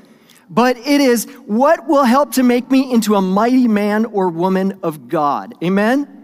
But 0.50 0.78
it 0.78 1.00
is, 1.00 1.26
what 1.46 1.88
will 1.88 2.06
help 2.06 2.32
to 2.34 2.44
make 2.44 2.72
me 2.72 2.92
into 2.92 3.14
a 3.14 3.22
mighty 3.22 3.68
man 3.68 4.06
or 4.06 4.30
woman 4.30 4.80
of 4.82 5.10
God? 5.10 5.54
Amen? 5.64 6.21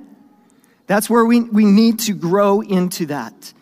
That's 0.87 1.09
where 1.09 1.25
we, 1.25 1.41
we 1.41 1.65
need 1.65 1.99
to 1.99 2.13
grow 2.13 2.61
into 2.61 3.05
that. 3.07 3.53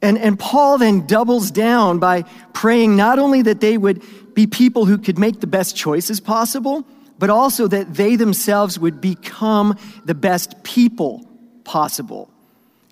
And, 0.00 0.16
and 0.18 0.38
Paul 0.38 0.78
then 0.78 1.06
doubles 1.06 1.50
down 1.50 1.98
by 1.98 2.22
praying 2.54 2.96
not 2.96 3.18
only 3.18 3.42
that 3.42 3.60
they 3.60 3.76
would 3.76 4.02
be 4.34 4.46
people 4.46 4.84
who 4.84 4.98
could 4.98 5.18
make 5.18 5.40
the 5.40 5.46
best 5.46 5.76
choices 5.76 6.20
possible, 6.20 6.86
but 7.18 7.30
also 7.30 7.66
that 7.68 7.94
they 7.94 8.14
themselves 8.16 8.78
would 8.78 9.00
become 9.00 9.76
the 10.04 10.14
best 10.14 10.62
people 10.62 11.26
possible. 11.64 12.30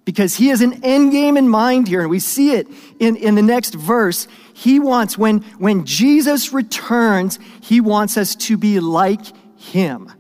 Because 0.05 0.35
he 0.35 0.49
has 0.49 0.61
an 0.61 0.85
end 0.85 1.13
game 1.13 1.37
in 1.37 1.49
mind 1.49 1.89
here, 1.89 2.01
and 2.01 2.11
we 2.11 2.19
see 2.19 2.53
it 2.53 2.67
in, 2.99 3.17
in 3.17 3.37
the 3.37 3.43
next 3.43 3.75
verse. 3.75 4.27
He 4.53 4.81
wants, 4.81 5.17
when, 5.17 5.41
when 5.59 5.85
Jesus 5.87 6.53
returns, 6.53 7.39
he 7.61 7.81
wants 7.81 8.17
us 8.17 8.35
to 8.37 8.57
be 8.57 8.81
like 8.81 9.21
him. 9.59 10.11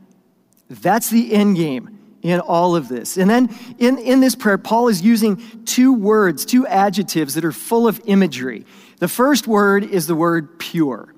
That's 0.69 1.11
the 1.11 1.33
end 1.33 1.57
game 1.57 1.94
in 2.25 2.41
all 2.41 2.75
of 2.75 2.89
this. 2.89 3.19
And 3.19 3.31
then 3.31 3.55
in, 3.79 3.99
in 3.99 4.21
this 4.21 4.35
prayer, 4.35 4.59
Paul 4.59 4.89
is 4.89 5.03
using 5.03 5.37
two 5.67 5.93
words, 5.93 6.45
two 6.45 6.67
adjectives 6.67 7.35
that 7.35 7.45
are 7.45 7.53
full 7.53 7.87
of 7.87 8.01
imagery. 8.07 8.65
The 8.99 9.09
first 9.09 9.47
word 9.47 9.85
is 9.85 10.07
the 10.07 10.15
word 10.15 10.59
pure. 10.59 11.15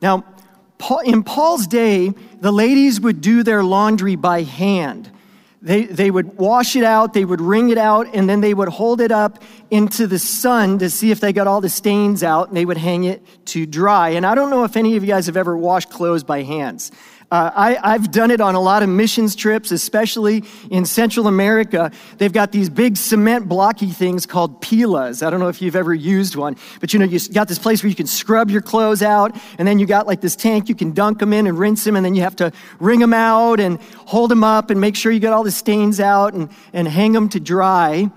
Now, 0.00 0.24
Paul, 0.78 1.00
in 1.00 1.24
Paul's 1.24 1.66
day, 1.66 2.12
the 2.40 2.52
ladies 2.52 3.00
would 3.00 3.20
do 3.20 3.42
their 3.42 3.64
laundry 3.64 4.14
by 4.14 4.44
hand. 4.44 5.10
They, 5.60 5.86
they 5.86 6.08
would 6.08 6.38
wash 6.38 6.76
it 6.76 6.84
out, 6.84 7.14
they 7.14 7.24
would 7.24 7.40
wring 7.40 7.70
it 7.70 7.78
out, 7.78 8.14
and 8.14 8.30
then 8.30 8.40
they 8.40 8.54
would 8.54 8.68
hold 8.68 9.00
it 9.00 9.10
up 9.10 9.42
into 9.72 10.06
the 10.06 10.20
sun 10.20 10.78
to 10.78 10.88
see 10.88 11.10
if 11.10 11.18
they 11.18 11.32
got 11.32 11.48
all 11.48 11.60
the 11.60 11.68
stains 11.68 12.22
out, 12.22 12.46
and 12.46 12.56
they 12.56 12.64
would 12.64 12.76
hang 12.76 13.02
it 13.02 13.20
to 13.46 13.66
dry. 13.66 14.10
And 14.10 14.24
I 14.24 14.36
don't 14.36 14.50
know 14.50 14.62
if 14.62 14.76
any 14.76 14.94
of 14.94 15.02
you 15.02 15.08
guys 15.08 15.26
have 15.26 15.36
ever 15.36 15.56
washed 15.56 15.90
clothes 15.90 16.22
by 16.22 16.44
hands. 16.44 16.92
Uh, 17.30 17.76
I, 17.82 17.92
have 17.92 18.10
done 18.10 18.30
it 18.30 18.40
on 18.40 18.54
a 18.54 18.60
lot 18.60 18.82
of 18.82 18.88
missions 18.88 19.36
trips, 19.36 19.70
especially 19.70 20.44
in 20.70 20.86
Central 20.86 21.26
America. 21.26 21.92
They've 22.16 22.32
got 22.32 22.52
these 22.52 22.70
big 22.70 22.96
cement 22.96 23.50
blocky 23.50 23.88
things 23.90 24.24
called 24.24 24.62
pilas. 24.62 25.22
I 25.22 25.28
don't 25.28 25.38
know 25.38 25.48
if 25.48 25.60
you've 25.60 25.76
ever 25.76 25.92
used 25.92 26.36
one, 26.36 26.56
but 26.80 26.94
you 26.94 26.98
know, 26.98 27.04
you 27.04 27.20
got 27.28 27.46
this 27.46 27.58
place 27.58 27.82
where 27.82 27.90
you 27.90 27.94
can 27.94 28.06
scrub 28.06 28.48
your 28.48 28.62
clothes 28.62 29.02
out, 29.02 29.36
and 29.58 29.68
then 29.68 29.78
you 29.78 29.84
got 29.84 30.06
like 30.06 30.22
this 30.22 30.36
tank 30.36 30.70
you 30.70 30.74
can 30.74 30.92
dunk 30.92 31.18
them 31.18 31.34
in 31.34 31.46
and 31.46 31.58
rinse 31.58 31.84
them, 31.84 31.96
and 31.96 32.04
then 32.04 32.14
you 32.14 32.22
have 32.22 32.36
to 32.36 32.50
wring 32.80 32.98
them 32.98 33.12
out 33.12 33.60
and 33.60 33.78
hold 34.06 34.30
them 34.30 34.42
up 34.42 34.70
and 34.70 34.80
make 34.80 34.96
sure 34.96 35.12
you 35.12 35.20
get 35.20 35.34
all 35.34 35.44
the 35.44 35.50
stains 35.50 36.00
out 36.00 36.32
and, 36.32 36.48
and 36.72 36.88
hang 36.88 37.12
them 37.12 37.28
to 37.28 37.40
dry. 37.40 38.10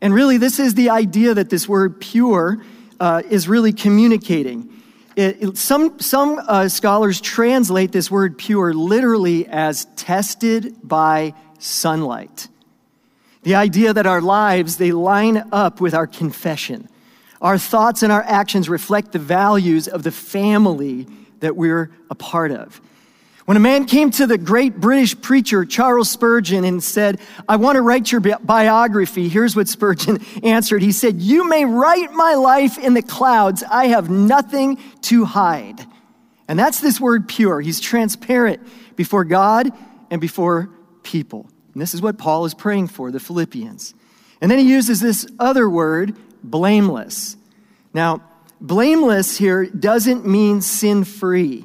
And 0.00 0.14
really, 0.14 0.38
this 0.38 0.58
is 0.58 0.72
the 0.72 0.88
idea 0.88 1.34
that 1.34 1.50
this 1.50 1.68
word 1.68 2.00
pure 2.00 2.64
uh, 3.00 3.20
is 3.28 3.48
really 3.48 3.74
communicating. 3.74 4.77
It, 5.18 5.42
it, 5.42 5.58
some 5.58 5.98
some 5.98 6.40
uh, 6.46 6.68
scholars 6.68 7.20
translate 7.20 7.90
this 7.90 8.08
word 8.08 8.38
pure 8.38 8.72
literally 8.72 9.48
as 9.48 9.86
tested 9.96 10.76
by 10.80 11.34
sunlight. 11.58 12.46
The 13.42 13.56
idea 13.56 13.92
that 13.92 14.06
our 14.06 14.20
lives, 14.20 14.76
they 14.76 14.92
line 14.92 15.42
up 15.50 15.80
with 15.80 15.92
our 15.92 16.06
confession. 16.06 16.88
Our 17.42 17.58
thoughts 17.58 18.04
and 18.04 18.12
our 18.12 18.22
actions 18.22 18.68
reflect 18.68 19.10
the 19.10 19.18
values 19.18 19.88
of 19.88 20.04
the 20.04 20.12
family 20.12 21.08
that 21.40 21.56
we're 21.56 21.90
a 22.08 22.14
part 22.14 22.52
of. 22.52 22.80
When 23.48 23.56
a 23.56 23.60
man 23.60 23.86
came 23.86 24.10
to 24.10 24.26
the 24.26 24.36
great 24.36 24.78
British 24.78 25.18
preacher 25.18 25.64
Charles 25.64 26.10
Spurgeon 26.10 26.64
and 26.64 26.84
said, 26.84 27.18
I 27.48 27.56
want 27.56 27.76
to 27.76 27.80
write 27.80 28.12
your 28.12 28.20
bi- 28.20 28.36
biography, 28.42 29.30
here's 29.30 29.56
what 29.56 29.68
Spurgeon 29.68 30.22
answered. 30.42 30.82
He 30.82 30.92
said, 30.92 31.22
You 31.22 31.48
may 31.48 31.64
write 31.64 32.12
my 32.12 32.34
life 32.34 32.76
in 32.76 32.92
the 32.92 33.00
clouds. 33.00 33.62
I 33.62 33.86
have 33.86 34.10
nothing 34.10 34.78
to 35.04 35.24
hide. 35.24 35.80
And 36.46 36.58
that's 36.58 36.80
this 36.80 37.00
word 37.00 37.26
pure. 37.26 37.62
He's 37.62 37.80
transparent 37.80 38.60
before 38.96 39.24
God 39.24 39.72
and 40.10 40.20
before 40.20 40.68
people. 41.02 41.48
And 41.72 41.80
this 41.80 41.94
is 41.94 42.02
what 42.02 42.18
Paul 42.18 42.44
is 42.44 42.52
praying 42.52 42.88
for, 42.88 43.10
the 43.10 43.18
Philippians. 43.18 43.94
And 44.42 44.50
then 44.50 44.58
he 44.58 44.68
uses 44.68 45.00
this 45.00 45.26
other 45.38 45.70
word, 45.70 46.14
blameless. 46.44 47.38
Now, 47.94 48.22
blameless 48.60 49.38
here 49.38 49.64
doesn't 49.64 50.26
mean 50.26 50.60
sin 50.60 51.04
free. 51.04 51.64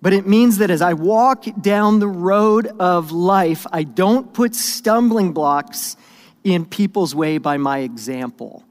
But 0.00 0.12
it 0.12 0.26
means 0.26 0.58
that 0.58 0.70
as 0.70 0.80
I 0.80 0.94
walk 0.94 1.44
down 1.60 1.98
the 1.98 2.08
road 2.08 2.66
of 2.78 3.10
life, 3.10 3.66
I 3.72 3.82
don't 3.82 4.32
put 4.32 4.54
stumbling 4.54 5.32
blocks 5.32 5.96
in 6.44 6.64
people's 6.64 7.14
way 7.14 7.38
by 7.38 7.56
my 7.56 7.78
example. 7.78 8.64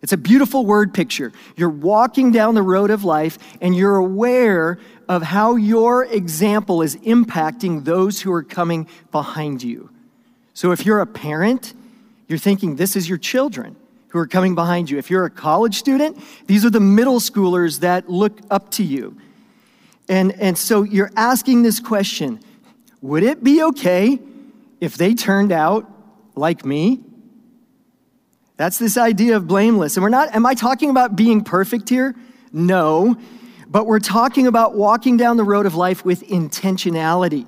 It's 0.00 0.12
a 0.12 0.16
beautiful 0.16 0.64
word 0.64 0.94
picture. 0.94 1.32
You're 1.56 1.68
walking 1.68 2.30
down 2.30 2.54
the 2.54 2.62
road 2.62 2.90
of 2.90 3.04
life 3.04 3.38
and 3.60 3.76
you're 3.76 3.96
aware 3.96 4.78
of 5.08 5.22
how 5.22 5.56
your 5.56 6.04
example 6.04 6.82
is 6.82 6.96
impacting 6.96 7.84
those 7.84 8.20
who 8.20 8.32
are 8.32 8.42
coming 8.42 8.86
behind 9.10 9.62
you. 9.62 9.90
So 10.54 10.70
if 10.70 10.86
you're 10.86 11.00
a 11.00 11.06
parent, 11.06 11.74
you're 12.28 12.38
thinking 12.38 12.76
this 12.76 12.94
is 12.94 13.08
your 13.08 13.18
children 13.18 13.76
who 14.08 14.18
are 14.18 14.26
coming 14.26 14.54
behind 14.54 14.88
you. 14.88 14.98
If 14.98 15.10
you're 15.10 15.24
a 15.24 15.30
college 15.30 15.76
student, 15.76 16.18
these 16.46 16.64
are 16.64 16.70
the 16.70 16.80
middle 16.80 17.20
schoolers 17.20 17.80
that 17.80 18.08
look 18.08 18.40
up 18.50 18.70
to 18.72 18.84
you. 18.84 19.16
And, 20.08 20.32
and 20.40 20.56
so 20.56 20.82
you're 20.82 21.10
asking 21.16 21.62
this 21.62 21.80
question 21.80 22.40
Would 23.02 23.22
it 23.22 23.44
be 23.44 23.62
okay 23.64 24.18
if 24.80 24.96
they 24.96 25.14
turned 25.14 25.52
out 25.52 25.90
like 26.34 26.64
me? 26.64 27.00
That's 28.56 28.78
this 28.78 28.96
idea 28.96 29.36
of 29.36 29.46
blameless. 29.46 29.96
And 29.96 30.02
we're 30.02 30.08
not, 30.08 30.34
am 30.34 30.44
I 30.44 30.54
talking 30.54 30.90
about 30.90 31.14
being 31.14 31.44
perfect 31.44 31.88
here? 31.88 32.16
No. 32.52 33.16
But 33.68 33.86
we're 33.86 34.00
talking 34.00 34.46
about 34.46 34.74
walking 34.74 35.16
down 35.16 35.36
the 35.36 35.44
road 35.44 35.64
of 35.64 35.74
life 35.74 36.04
with 36.04 36.26
intentionality, 36.26 37.46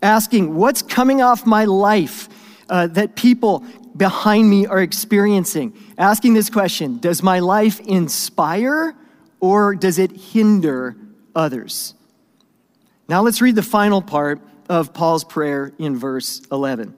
asking, 0.00 0.54
what's 0.54 0.80
coming 0.80 1.20
off 1.20 1.44
my 1.44 1.66
life 1.66 2.28
uh, 2.70 2.86
that 2.88 3.16
people 3.16 3.64
behind 3.96 4.48
me 4.48 4.64
are 4.66 4.80
experiencing? 4.80 5.76
Asking 5.98 6.34
this 6.34 6.48
question 6.48 6.98
Does 6.98 7.22
my 7.22 7.40
life 7.40 7.80
inspire 7.80 8.94
or 9.40 9.74
does 9.74 9.98
it 9.98 10.12
hinder 10.12 10.96
others? 11.36 11.94
Now 13.08 13.22
let's 13.22 13.40
read 13.40 13.54
the 13.54 13.62
final 13.62 14.02
part 14.02 14.40
of 14.68 14.92
Paul's 14.92 15.24
prayer 15.24 15.72
in 15.78 15.96
verse 15.96 16.42
11. 16.50 16.94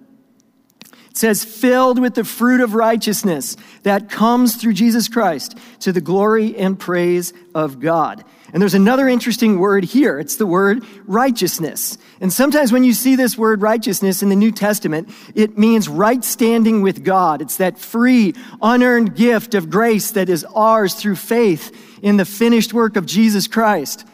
It 1.10 1.16
says, 1.16 1.44
filled 1.44 1.98
with 1.98 2.14
the 2.14 2.24
fruit 2.24 2.60
of 2.60 2.74
righteousness 2.74 3.56
that 3.82 4.08
comes 4.08 4.56
through 4.56 4.74
Jesus 4.74 5.08
Christ 5.08 5.58
to 5.80 5.92
the 5.92 6.00
glory 6.00 6.56
and 6.56 6.78
praise 6.78 7.32
of 7.54 7.80
God. 7.80 8.24
And 8.52 8.62
there's 8.62 8.74
another 8.74 9.08
interesting 9.08 9.58
word 9.58 9.84
here. 9.84 10.18
It's 10.18 10.36
the 10.36 10.46
word 10.46 10.84
righteousness. 11.04 11.98
And 12.20 12.32
sometimes 12.32 12.72
when 12.72 12.84
you 12.84 12.94
see 12.94 13.14
this 13.14 13.36
word 13.36 13.60
righteousness 13.60 14.22
in 14.22 14.30
the 14.30 14.36
New 14.36 14.52
Testament, 14.52 15.10
it 15.34 15.58
means 15.58 15.88
right 15.88 16.24
standing 16.24 16.80
with 16.80 17.04
God. 17.04 17.42
It's 17.42 17.56
that 17.58 17.78
free, 17.78 18.34
unearned 18.62 19.16
gift 19.16 19.54
of 19.54 19.68
grace 19.68 20.12
that 20.12 20.30
is 20.30 20.46
ours 20.54 20.94
through 20.94 21.16
faith 21.16 21.98
in 22.02 22.16
the 22.16 22.24
finished 22.24 22.72
work 22.72 22.96
of 22.96 23.04
Jesus 23.04 23.46
Christ. 23.46 24.06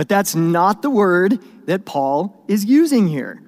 But 0.00 0.08
that's 0.08 0.34
not 0.34 0.80
the 0.80 0.88
word 0.88 1.40
that 1.66 1.84
Paul 1.84 2.42
is 2.48 2.64
using 2.64 3.06
here. 3.06 3.42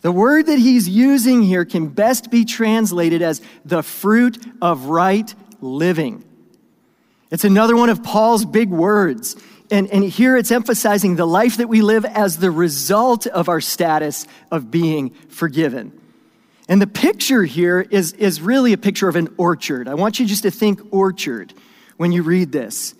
The 0.00 0.12
word 0.12 0.46
that 0.46 0.60
he's 0.60 0.88
using 0.88 1.42
here 1.42 1.64
can 1.64 1.88
best 1.88 2.30
be 2.30 2.44
translated 2.44 3.20
as 3.20 3.42
the 3.64 3.82
fruit 3.82 4.38
of 4.62 4.84
right 4.84 5.34
living. 5.60 6.24
It's 7.32 7.42
another 7.42 7.74
one 7.74 7.90
of 7.90 8.04
Paul's 8.04 8.44
big 8.44 8.70
words. 8.70 9.34
And, 9.68 9.90
and 9.90 10.04
here 10.04 10.36
it's 10.36 10.52
emphasizing 10.52 11.16
the 11.16 11.26
life 11.26 11.56
that 11.56 11.68
we 11.68 11.82
live 11.82 12.04
as 12.04 12.38
the 12.38 12.52
result 12.52 13.26
of 13.26 13.48
our 13.48 13.60
status 13.60 14.24
of 14.52 14.70
being 14.70 15.10
forgiven. 15.10 16.00
And 16.68 16.80
the 16.80 16.86
picture 16.86 17.42
here 17.42 17.80
is, 17.80 18.12
is 18.12 18.40
really 18.40 18.72
a 18.72 18.78
picture 18.78 19.08
of 19.08 19.16
an 19.16 19.34
orchard. 19.36 19.88
I 19.88 19.94
want 19.94 20.20
you 20.20 20.26
just 20.26 20.44
to 20.44 20.52
think 20.52 20.80
orchard 20.92 21.52
when 21.96 22.12
you 22.12 22.22
read 22.22 22.52
this 22.52 22.94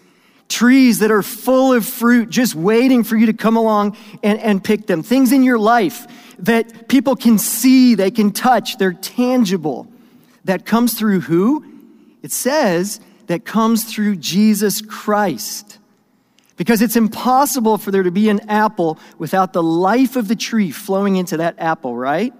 trees 0.48 1.00
that 1.00 1.10
are 1.10 1.22
full 1.22 1.72
of 1.72 1.84
fruit, 1.84 2.30
just 2.30 2.54
waiting 2.54 3.04
for 3.04 3.16
you 3.16 3.26
to 3.26 3.32
come 3.32 3.56
along 3.56 3.96
and, 4.22 4.38
and 4.38 4.62
pick 4.62 4.86
them. 4.86 5.02
Things 5.02 5.32
in 5.32 5.42
your 5.42 5.58
life 5.58 6.06
that 6.38 6.88
people 6.88 7.16
can 7.16 7.38
see, 7.38 7.94
they 7.94 8.10
can 8.10 8.30
touch, 8.30 8.78
they're 8.78 8.92
tangible. 8.92 9.88
that 10.44 10.64
comes 10.64 10.94
through 10.94 11.20
who? 11.20 11.64
It 12.22 12.30
says 12.30 13.00
that 13.26 13.44
comes 13.44 13.84
through 13.84 14.16
Jesus 14.16 14.80
Christ. 14.80 15.78
Because 16.56 16.80
it's 16.80 16.96
impossible 16.96 17.78
for 17.78 17.90
there 17.90 18.02
to 18.02 18.10
be 18.10 18.28
an 18.28 18.48
apple 18.48 18.98
without 19.18 19.52
the 19.52 19.62
life 19.62 20.16
of 20.16 20.28
the 20.28 20.36
tree 20.36 20.70
flowing 20.70 21.16
into 21.16 21.36
that 21.38 21.56
apple, 21.58 21.96
right? 21.96 22.32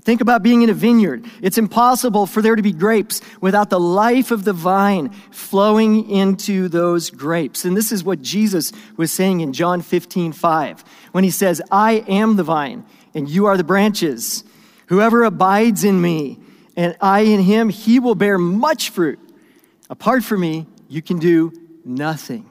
Think 0.00 0.20
about 0.20 0.42
being 0.42 0.62
in 0.62 0.70
a 0.70 0.74
vineyard. 0.74 1.24
It's 1.42 1.58
impossible 1.58 2.26
for 2.26 2.42
there 2.42 2.56
to 2.56 2.62
be 2.62 2.72
grapes 2.72 3.20
without 3.40 3.70
the 3.70 3.80
life 3.80 4.30
of 4.30 4.44
the 4.44 4.52
vine 4.52 5.10
flowing 5.30 6.08
into 6.10 6.68
those 6.68 7.10
grapes. 7.10 7.64
And 7.64 7.76
this 7.76 7.90
is 7.90 8.04
what 8.04 8.22
Jesus 8.22 8.72
was 8.96 9.10
saying 9.10 9.40
in 9.40 9.52
John 9.52 9.80
15, 9.82 10.32
5, 10.32 10.84
when 11.12 11.24
he 11.24 11.30
says, 11.30 11.60
I 11.70 12.04
am 12.08 12.36
the 12.36 12.44
vine, 12.44 12.84
and 13.14 13.28
you 13.28 13.46
are 13.46 13.56
the 13.56 13.64
branches. 13.64 14.44
Whoever 14.86 15.24
abides 15.24 15.84
in 15.84 16.00
me, 16.00 16.38
and 16.76 16.96
I 17.00 17.20
in 17.20 17.40
him, 17.40 17.68
he 17.68 17.98
will 17.98 18.14
bear 18.14 18.38
much 18.38 18.90
fruit. 18.90 19.18
Apart 19.90 20.22
from 20.22 20.40
me, 20.40 20.66
you 20.88 21.02
can 21.02 21.18
do 21.18 21.52
nothing. 21.84 22.48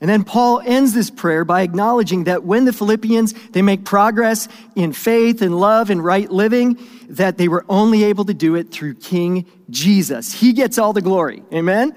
And 0.00 0.10
then 0.10 0.24
Paul 0.24 0.60
ends 0.64 0.92
this 0.92 1.08
prayer 1.10 1.44
by 1.44 1.62
acknowledging 1.62 2.24
that 2.24 2.44
when 2.44 2.66
the 2.66 2.72
Philippians 2.72 3.32
they 3.52 3.62
make 3.62 3.84
progress 3.84 4.46
in 4.74 4.92
faith 4.92 5.40
and 5.40 5.58
love 5.58 5.88
and 5.88 6.04
right 6.04 6.30
living, 6.30 6.78
that 7.08 7.38
they 7.38 7.48
were 7.48 7.64
only 7.68 8.04
able 8.04 8.26
to 8.26 8.34
do 8.34 8.56
it 8.56 8.70
through 8.70 8.94
King 8.94 9.46
Jesus. 9.70 10.32
He 10.34 10.52
gets 10.52 10.76
all 10.76 10.92
the 10.92 11.00
glory. 11.00 11.42
Amen. 11.52 11.96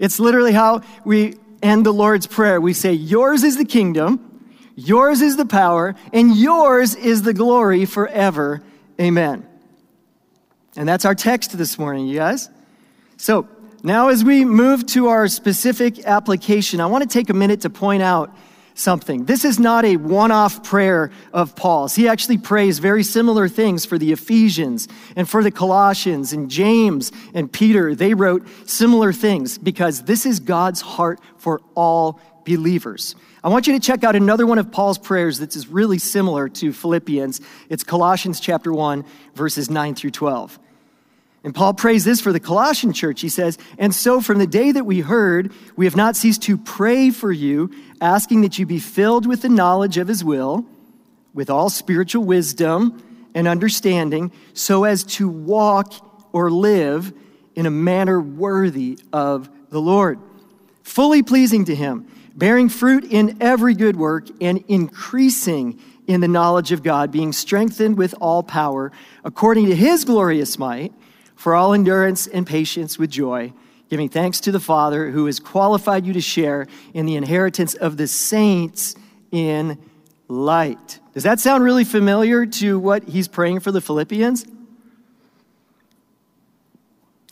It's 0.00 0.18
literally 0.18 0.52
how 0.52 0.80
we 1.04 1.36
end 1.62 1.86
the 1.86 1.92
Lord's 1.92 2.26
prayer. 2.26 2.60
We 2.60 2.72
say, 2.72 2.92
"Yours 2.92 3.44
is 3.44 3.56
the 3.56 3.64
kingdom, 3.64 4.20
yours 4.74 5.20
is 5.20 5.36
the 5.36 5.46
power, 5.46 5.94
and 6.12 6.36
yours 6.36 6.96
is 6.96 7.22
the 7.22 7.34
glory 7.34 7.84
forever." 7.84 8.62
Amen. 9.00 9.44
And 10.76 10.88
that's 10.88 11.04
our 11.04 11.14
text 11.14 11.56
this 11.56 11.78
morning, 11.78 12.06
you 12.08 12.16
guys. 12.16 12.48
So, 13.16 13.48
now, 13.82 14.08
as 14.08 14.24
we 14.24 14.44
move 14.44 14.86
to 14.86 15.08
our 15.08 15.28
specific 15.28 16.04
application, 16.04 16.80
I 16.80 16.86
want 16.86 17.02
to 17.02 17.08
take 17.08 17.30
a 17.30 17.34
minute 17.34 17.60
to 17.60 17.70
point 17.70 18.02
out 18.02 18.34
something. 18.74 19.24
This 19.24 19.44
is 19.44 19.58
not 19.58 19.84
a 19.84 19.96
one 19.96 20.30
off 20.30 20.62
prayer 20.62 21.10
of 21.32 21.54
Paul's. 21.54 21.94
He 21.94 22.08
actually 22.08 22.38
prays 22.38 22.78
very 22.78 23.02
similar 23.02 23.48
things 23.48 23.84
for 23.84 23.98
the 23.98 24.12
Ephesians 24.12 24.88
and 25.16 25.28
for 25.28 25.42
the 25.42 25.50
Colossians 25.50 26.32
and 26.32 26.50
James 26.50 27.12
and 27.34 27.52
Peter. 27.52 27.94
They 27.94 28.14
wrote 28.14 28.46
similar 28.68 29.12
things 29.12 29.58
because 29.58 30.02
this 30.02 30.26
is 30.26 30.40
God's 30.40 30.80
heart 30.80 31.20
for 31.36 31.60
all 31.74 32.20
believers. 32.44 33.14
I 33.44 33.48
want 33.48 33.66
you 33.66 33.74
to 33.74 33.80
check 33.80 34.02
out 34.04 34.16
another 34.16 34.46
one 34.46 34.58
of 34.58 34.72
Paul's 34.72 34.98
prayers 34.98 35.38
that 35.38 35.54
is 35.54 35.68
really 35.68 35.98
similar 35.98 36.48
to 36.48 36.72
Philippians. 36.72 37.40
It's 37.68 37.84
Colossians 37.84 38.40
chapter 38.40 38.72
1, 38.72 39.04
verses 39.34 39.70
9 39.70 39.94
through 39.94 40.10
12. 40.10 40.58
And 41.44 41.54
Paul 41.54 41.74
prays 41.74 42.04
this 42.04 42.20
for 42.20 42.32
the 42.32 42.40
Colossian 42.40 42.92
church. 42.92 43.20
He 43.20 43.28
says, 43.28 43.58
And 43.78 43.94
so 43.94 44.20
from 44.20 44.38
the 44.38 44.46
day 44.46 44.72
that 44.72 44.84
we 44.84 45.00
heard, 45.00 45.52
we 45.76 45.84
have 45.84 45.96
not 45.96 46.16
ceased 46.16 46.42
to 46.42 46.56
pray 46.56 47.10
for 47.10 47.30
you, 47.30 47.70
asking 48.00 48.40
that 48.40 48.58
you 48.58 48.66
be 48.66 48.80
filled 48.80 49.26
with 49.26 49.42
the 49.42 49.48
knowledge 49.48 49.98
of 49.98 50.08
his 50.08 50.24
will, 50.24 50.66
with 51.34 51.48
all 51.48 51.70
spiritual 51.70 52.24
wisdom 52.24 53.02
and 53.34 53.46
understanding, 53.46 54.32
so 54.52 54.84
as 54.84 55.04
to 55.04 55.28
walk 55.28 55.94
or 56.32 56.50
live 56.50 57.12
in 57.54 57.66
a 57.66 57.70
manner 57.70 58.20
worthy 58.20 58.98
of 59.12 59.48
the 59.70 59.80
Lord, 59.80 60.18
fully 60.82 61.22
pleasing 61.22 61.66
to 61.66 61.74
him, 61.74 62.08
bearing 62.34 62.68
fruit 62.68 63.04
in 63.04 63.36
every 63.40 63.74
good 63.74 63.96
work 63.96 64.26
and 64.40 64.64
increasing 64.68 65.80
in 66.08 66.20
the 66.20 66.28
knowledge 66.28 66.72
of 66.72 66.82
God, 66.82 67.12
being 67.12 67.32
strengthened 67.32 67.96
with 67.96 68.14
all 68.20 68.42
power 68.42 68.90
according 69.24 69.66
to 69.66 69.74
his 69.74 70.04
glorious 70.04 70.58
might 70.58 70.92
for 71.38 71.54
all 71.54 71.72
endurance 71.72 72.26
and 72.26 72.44
patience 72.44 72.98
with 72.98 73.10
joy, 73.10 73.52
giving 73.88 74.08
thanks 74.08 74.40
to 74.40 74.50
the 74.50 74.58
Father 74.58 75.12
who 75.12 75.26
has 75.26 75.38
qualified 75.38 76.04
you 76.04 76.12
to 76.12 76.20
share 76.20 76.66
in 76.92 77.06
the 77.06 77.14
inheritance 77.14 77.74
of 77.74 77.96
the 77.96 78.08
saints 78.08 78.96
in 79.30 79.78
light. 80.26 80.98
Does 81.14 81.22
that 81.22 81.38
sound 81.38 81.62
really 81.62 81.84
familiar 81.84 82.44
to 82.44 82.76
what 82.76 83.04
he's 83.04 83.28
praying 83.28 83.60
for 83.60 83.70
the 83.70 83.80
Philippians? 83.80 84.46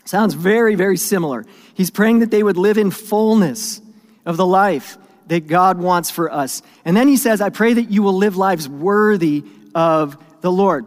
Sounds 0.04 0.34
very, 0.34 0.76
very 0.76 0.96
similar. 0.96 1.44
He's 1.74 1.90
praying 1.90 2.20
that 2.20 2.30
they 2.30 2.44
would 2.44 2.56
live 2.56 2.78
in 2.78 2.92
fullness 2.92 3.80
of 4.24 4.36
the 4.36 4.46
life 4.46 4.98
that 5.26 5.48
God 5.48 5.78
wants 5.78 6.12
for 6.12 6.32
us. 6.32 6.62
And 6.84 6.96
then 6.96 7.08
he 7.08 7.16
says, 7.16 7.40
I 7.40 7.50
pray 7.50 7.74
that 7.74 7.90
you 7.90 8.04
will 8.04 8.16
live 8.16 8.36
lives 8.36 8.68
worthy 8.68 9.42
of 9.74 10.16
the 10.42 10.52
Lord. 10.52 10.86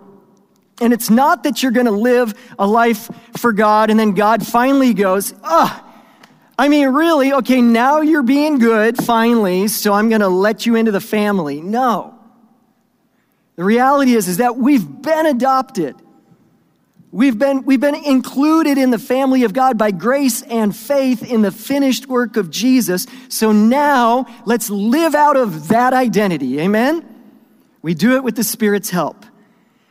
And 0.82 0.94
it's 0.94 1.10
not 1.10 1.44
that 1.44 1.62
you're 1.62 1.72
going 1.72 1.86
to 1.86 1.92
live 1.92 2.34
a 2.58 2.66
life 2.66 3.10
for 3.38 3.52
God 3.52 3.90
and 3.90 4.00
then 4.00 4.14
God 4.14 4.46
finally 4.46 4.94
goes, 4.94 5.34
ah, 5.44 5.86
I 6.60 6.68
mean, 6.68 6.90
really? 6.90 7.32
Okay, 7.32 7.62
now 7.62 8.02
you're 8.02 8.22
being 8.22 8.60
good, 8.60 8.98
finally, 8.98 9.70
so 9.70 9.94
I'm 9.94 10.10
going 10.10 10.20
to 10.20 10.28
let 10.28 10.66
you 10.66 10.76
into 10.76 10.92
the 10.92 11.00
family. 11.00 11.62
No. 11.62 12.20
The 13.56 13.64
reality 13.64 14.14
is, 14.14 14.28
is 14.28 14.38
that 14.38 14.58
we've 14.58 15.02
been 15.02 15.26
adopted. 15.26 15.96
We've 17.12 17.40
been, 17.40 17.64
we've 17.64 17.80
been 17.80 17.96
included 17.96 18.78
in 18.78 18.92
the 18.92 19.00
family 19.00 19.44
of 19.44 19.54
God 19.54 19.78
by 19.78 19.92
grace 19.92 20.42
and 20.44 20.76
faith 20.76 21.24
in 21.24 21.42
the 21.42 21.52
finished 21.52 22.08
work 22.08 22.36
of 22.36 22.52
Jesus. 22.52 23.08
So 23.30 23.54
now 23.54 24.28
let's 24.46 24.70
live 24.70 25.16
out 25.16 25.38
of 25.38 25.70
that 25.70 25.94
identity. 25.94 26.60
Amen? 26.60 27.06
We 27.82 27.94
do 27.94 28.16
it 28.16 28.24
with 28.24 28.36
the 28.36 28.44
Spirit's 28.44 28.90
help. 28.90 29.26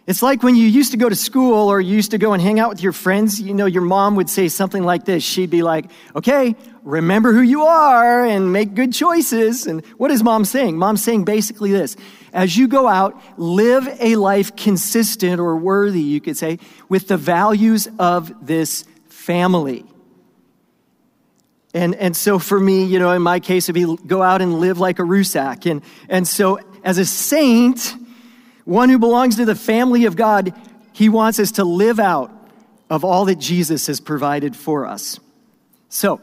It's 0.09 0.23
like 0.23 0.43
when 0.43 0.57
you 0.57 0.67
used 0.67 0.93
to 0.93 0.97
go 0.97 1.11
to 1.11 1.15
school 1.15 1.69
or 1.69 1.83
you 1.83 1.95
used 1.95 2.13
to 2.13 2.19
go 2.19 2.33
and 2.33 2.41
hang 2.41 2.59
out 2.59 2.71
with 2.71 2.83
your 2.83 2.95
friends, 2.95 3.39
you 3.39 3.53
know, 3.53 3.67
your 3.67 3.83
mom 3.83 4.17
would 4.17 4.31
say 4.31 4.49
something 4.49 4.83
like 4.83 5.05
this. 5.05 5.23
She'd 5.23 5.51
be 5.51 5.63
like, 5.63 5.85
okay, 6.17 6.57
remember 6.83 7.35
who 7.35 7.43
you 7.43 7.65
are 7.65 8.25
and 8.25 8.51
make 8.51 8.73
good 8.73 8.95
choices. 8.95 9.67
And 9.67 9.85
what 9.99 10.11
is 10.11 10.23
mom 10.23 10.47
saying? 10.47 10.79
Mom's 10.79 11.05
saying 11.05 11.27
basically 11.27 11.73
this 11.73 11.95
as 12.33 12.57
you 12.57 12.69
go 12.69 12.89
out, 12.89 13.21
live 13.39 13.87
a 14.01 14.17
life 14.17 14.57
consistent 14.57 15.41
or 15.41 15.59
worthy, 15.59 16.01
you 16.01 16.23
could 16.23 16.39
say, 16.39 16.59
with 16.89 17.09
the 17.09 17.19
values 17.19 17.87
of 17.99 18.47
this 18.47 18.87
family. 19.11 19.85
And, 21.75 21.95
and 21.97 22.17
so 22.17 22.39
for 22.39 22.59
me, 22.59 22.85
you 22.85 22.99
know, 22.99 23.11
in 23.11 23.21
my 23.21 23.41
case, 23.41 23.69
it'd 23.69 23.75
be 23.75 24.07
go 24.07 24.23
out 24.23 24.41
and 24.41 24.59
live 24.59 24.79
like 24.79 25.01
a 25.01 25.03
Rusak. 25.03 25.71
And, 25.71 25.83
and 26.09 26.27
so 26.27 26.61
as 26.83 26.97
a 26.97 27.05
saint, 27.05 27.95
one 28.69 28.91
who 28.91 28.99
belongs 28.99 29.37
to 29.37 29.47
the 29.47 29.55
family 29.55 30.05
of 30.05 30.15
God, 30.15 30.53
he 30.93 31.09
wants 31.09 31.39
us 31.39 31.53
to 31.53 31.65
live 31.65 31.99
out 31.99 32.31
of 32.91 33.03
all 33.03 33.25
that 33.25 33.39
Jesus 33.39 33.87
has 33.87 33.99
provided 33.99 34.55
for 34.55 34.87
us. 34.87 35.19
So, 35.89 36.21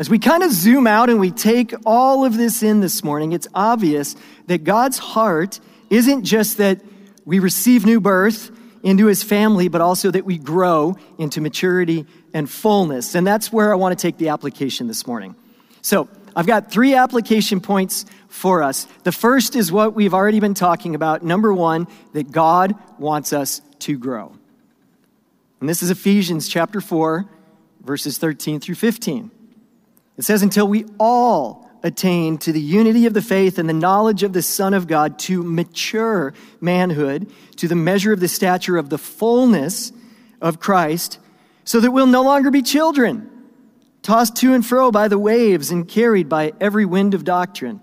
as 0.00 0.10
we 0.10 0.18
kind 0.18 0.42
of 0.42 0.50
zoom 0.50 0.88
out 0.88 1.08
and 1.08 1.20
we 1.20 1.30
take 1.30 1.72
all 1.86 2.24
of 2.24 2.36
this 2.36 2.64
in 2.64 2.80
this 2.80 3.04
morning, 3.04 3.30
it's 3.30 3.46
obvious 3.54 4.16
that 4.48 4.64
God's 4.64 4.98
heart 4.98 5.60
isn't 5.88 6.24
just 6.24 6.56
that 6.56 6.80
we 7.24 7.38
receive 7.38 7.86
new 7.86 8.00
birth 8.00 8.50
into 8.82 9.06
his 9.06 9.22
family, 9.22 9.68
but 9.68 9.80
also 9.80 10.10
that 10.10 10.24
we 10.24 10.36
grow 10.36 10.96
into 11.16 11.40
maturity 11.40 12.06
and 12.34 12.50
fullness. 12.50 13.14
And 13.14 13.24
that's 13.24 13.52
where 13.52 13.72
I 13.72 13.76
want 13.76 13.96
to 13.96 14.02
take 14.02 14.16
the 14.16 14.30
application 14.30 14.88
this 14.88 15.06
morning. 15.06 15.36
So, 15.80 16.08
I've 16.34 16.46
got 16.46 16.70
three 16.72 16.94
application 16.94 17.60
points 17.60 18.04
for 18.30 18.62
us. 18.62 18.86
The 19.02 19.12
first 19.12 19.56
is 19.56 19.70
what 19.70 19.94
we've 19.94 20.14
already 20.14 20.40
been 20.40 20.54
talking 20.54 20.94
about. 20.94 21.22
Number 21.22 21.52
one, 21.52 21.88
that 22.12 22.30
God 22.30 22.74
wants 22.98 23.32
us 23.32 23.60
to 23.80 23.98
grow. 23.98 24.32
And 25.58 25.68
this 25.68 25.82
is 25.82 25.90
Ephesians 25.90 26.48
chapter 26.48 26.80
4, 26.80 27.28
verses 27.82 28.18
13 28.18 28.60
through 28.60 28.76
15. 28.76 29.30
It 30.16 30.22
says, 30.22 30.42
Until 30.42 30.68
we 30.68 30.86
all 30.98 31.68
attain 31.82 32.38
to 32.38 32.52
the 32.52 32.60
unity 32.60 33.06
of 33.06 33.14
the 33.14 33.22
faith 33.22 33.58
and 33.58 33.68
the 33.68 33.74
knowledge 33.74 34.22
of 34.22 34.32
the 34.32 34.42
Son 34.42 34.74
of 34.74 34.86
God, 34.86 35.18
to 35.18 35.42
mature 35.42 36.32
manhood, 36.60 37.30
to 37.56 37.66
the 37.66 37.74
measure 37.74 38.12
of 38.12 38.20
the 38.20 38.28
stature 38.28 38.76
of 38.76 38.90
the 38.90 38.98
fullness 38.98 39.92
of 40.40 40.60
Christ, 40.60 41.18
so 41.64 41.80
that 41.80 41.90
we'll 41.90 42.06
no 42.06 42.22
longer 42.22 42.50
be 42.50 42.62
children, 42.62 43.28
tossed 44.02 44.36
to 44.36 44.54
and 44.54 44.64
fro 44.64 44.92
by 44.92 45.08
the 45.08 45.18
waves 45.18 45.70
and 45.70 45.88
carried 45.88 46.28
by 46.28 46.52
every 46.60 46.84
wind 46.84 47.12
of 47.12 47.24
doctrine 47.24 47.80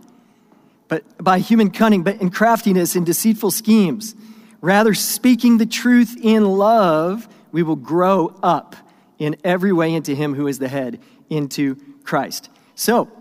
but 0.87 1.03
by 1.23 1.39
human 1.39 1.71
cunning, 1.71 2.03
but 2.03 2.21
in 2.21 2.29
craftiness 2.29 2.95
and 2.95 3.05
deceitful 3.05 3.51
schemes. 3.51 4.15
Rather, 4.61 4.93
speaking 4.93 5.57
the 5.57 5.65
truth 5.65 6.17
in 6.21 6.45
love, 6.45 7.27
we 7.51 7.63
will 7.63 7.75
grow 7.75 8.35
up 8.41 8.75
in 9.19 9.35
every 9.43 9.71
way 9.71 9.93
into 9.93 10.15
Him 10.15 10.33
who 10.33 10.47
is 10.47 10.59
the 10.59 10.67
head, 10.67 10.99
into 11.29 11.75
Christ. 12.03 12.49
So, 12.75 13.11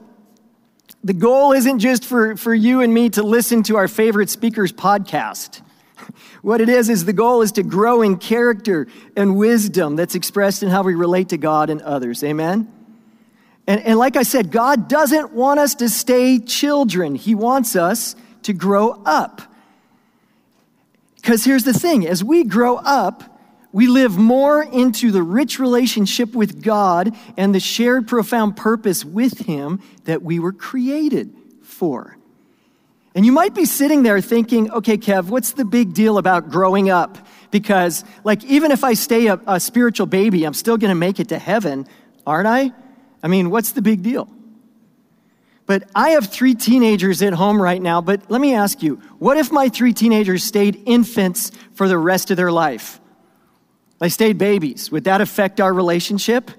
the 1.02 1.12
goal 1.12 1.52
isn't 1.52 1.78
just 1.78 2.04
for, 2.04 2.36
for 2.36 2.54
you 2.54 2.80
and 2.80 2.92
me 2.92 3.10
to 3.10 3.22
listen 3.22 3.62
to 3.64 3.76
our 3.76 3.88
favorite 3.88 4.30
speaker's 4.30 4.72
podcast. 4.72 5.62
What 6.42 6.60
it 6.60 6.68
is, 6.68 6.88
is 6.88 7.04
the 7.04 7.12
goal 7.12 7.42
is 7.42 7.52
to 7.52 7.64
grow 7.64 8.02
in 8.02 8.18
character 8.18 8.86
and 9.16 9.36
wisdom 9.36 9.96
that's 9.96 10.14
expressed 10.14 10.62
in 10.62 10.68
how 10.68 10.82
we 10.82 10.94
relate 10.94 11.30
to 11.30 11.38
God 11.38 11.70
and 11.70 11.82
others. 11.82 12.22
Amen? 12.22 12.72
And, 13.66 13.80
and 13.82 13.98
like 13.98 14.16
I 14.16 14.22
said, 14.22 14.50
God 14.50 14.88
doesn't 14.88 15.32
want 15.32 15.60
us 15.60 15.74
to 15.76 15.88
stay 15.88 16.38
children, 16.38 17.14
He 17.14 17.34
wants 17.34 17.76
us 17.76 18.16
to 18.42 18.52
grow 18.52 19.02
up. 19.04 19.42
Because 21.16 21.44
here's 21.44 21.64
the 21.64 21.72
thing 21.72 22.06
as 22.06 22.22
we 22.22 22.44
grow 22.44 22.76
up, 22.76 23.24
we 23.72 23.88
live 23.88 24.16
more 24.16 24.62
into 24.62 25.10
the 25.10 25.22
rich 25.22 25.58
relationship 25.58 26.34
with 26.34 26.62
God 26.62 27.14
and 27.36 27.54
the 27.54 27.60
shared 27.60 28.06
profound 28.06 28.56
purpose 28.56 29.04
with 29.04 29.40
Him 29.40 29.80
that 30.04 30.22
we 30.22 30.38
were 30.38 30.52
created 30.52 31.34
for. 31.62 32.16
And 33.16 33.26
you 33.26 33.32
might 33.32 33.54
be 33.54 33.64
sitting 33.64 34.02
there 34.02 34.20
thinking, 34.20 34.70
okay, 34.70 34.98
Kev, 34.98 35.24
what's 35.24 35.52
the 35.52 35.64
big 35.64 35.94
deal 35.94 36.18
about 36.18 36.50
growing 36.50 36.90
up? 36.90 37.18
Because, 37.50 38.04
like, 38.24 38.44
even 38.44 38.70
if 38.70 38.84
I 38.84 38.92
stay 38.92 39.26
a, 39.26 39.40
a 39.46 39.58
spiritual 39.58 40.06
baby, 40.06 40.44
I'm 40.44 40.54
still 40.54 40.76
going 40.76 40.90
to 40.90 40.94
make 40.94 41.18
it 41.18 41.28
to 41.30 41.38
heaven, 41.38 41.86
aren't 42.26 42.46
I? 42.46 42.72
I 43.26 43.28
mean, 43.28 43.50
what's 43.50 43.72
the 43.72 43.82
big 43.82 44.04
deal? 44.04 44.28
But 45.66 45.90
I 45.96 46.10
have 46.10 46.28
three 46.28 46.54
teenagers 46.54 47.22
at 47.22 47.32
home 47.32 47.60
right 47.60 47.82
now. 47.82 48.00
But 48.00 48.30
let 48.30 48.40
me 48.40 48.54
ask 48.54 48.84
you 48.84 49.02
what 49.18 49.36
if 49.36 49.50
my 49.50 49.68
three 49.68 49.92
teenagers 49.92 50.44
stayed 50.44 50.80
infants 50.86 51.50
for 51.74 51.88
the 51.88 51.98
rest 51.98 52.30
of 52.30 52.36
their 52.36 52.52
life? 52.52 53.00
They 53.98 54.10
stayed 54.10 54.38
babies. 54.38 54.92
Would 54.92 55.02
that 55.04 55.20
affect 55.20 55.60
our 55.60 55.74
relationship? 55.74 56.52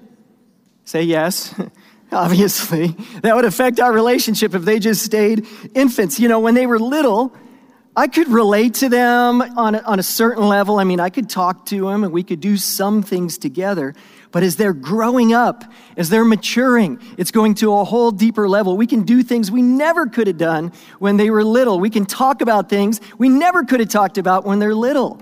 Say 0.83 1.03
yes. 1.03 1.57
Obviously, 2.11 2.87
that 3.21 3.33
would 3.33 3.45
affect 3.45 3.79
our 3.79 3.93
relationship 3.93 4.53
if 4.53 4.63
they 4.63 4.77
just 4.77 5.05
stayed 5.05 5.47
infants. 5.73 6.19
You 6.19 6.27
know, 6.27 6.41
when 6.41 6.53
they 6.53 6.65
were 6.65 6.79
little, 6.79 7.33
I 7.95 8.07
could 8.07 8.27
relate 8.27 8.73
to 8.75 8.89
them 8.89 9.41
on 9.41 9.75
a, 9.75 9.79
on 9.83 9.99
a 9.99 10.03
certain 10.03 10.49
level. 10.49 10.79
I 10.79 10.83
mean, 10.83 10.99
I 10.99 11.11
could 11.11 11.29
talk 11.29 11.65
to 11.67 11.87
them 11.87 12.03
and 12.03 12.11
we 12.11 12.23
could 12.23 12.41
do 12.41 12.57
some 12.57 13.03
things 13.03 13.37
together. 13.37 13.95
But 14.31 14.43
as 14.43 14.57
they're 14.57 14.73
growing 14.73 15.33
up, 15.33 15.63
as 15.95 16.09
they're 16.09 16.25
maturing, 16.25 16.99
it's 17.17 17.31
going 17.31 17.55
to 17.55 17.73
a 17.73 17.83
whole 17.83 18.11
deeper 18.11 18.47
level. 18.47 18.75
We 18.75 18.87
can 18.87 19.03
do 19.03 19.23
things 19.23 19.49
we 19.49 19.61
never 19.61 20.07
could 20.07 20.27
have 20.27 20.37
done 20.37 20.73
when 20.99 21.17
they 21.17 21.29
were 21.29 21.43
little. 21.43 21.79
We 21.79 21.89
can 21.89 22.05
talk 22.05 22.41
about 22.41 22.69
things 22.69 22.99
we 23.17 23.29
never 23.29 23.63
could 23.63 23.79
have 23.79 23.89
talked 23.89 24.17
about 24.17 24.45
when 24.45 24.59
they're 24.59 24.75
little. 24.75 25.21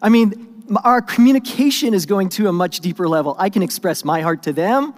I 0.00 0.08
mean, 0.08 0.66
our 0.84 1.00
communication 1.00 1.94
is 1.94 2.06
going 2.06 2.30
to 2.30 2.48
a 2.48 2.52
much 2.52 2.80
deeper 2.80 3.08
level. 3.08 3.36
I 3.38 3.48
can 3.48 3.62
express 3.62 4.04
my 4.04 4.20
heart 4.22 4.42
to 4.44 4.52
them, 4.52 4.94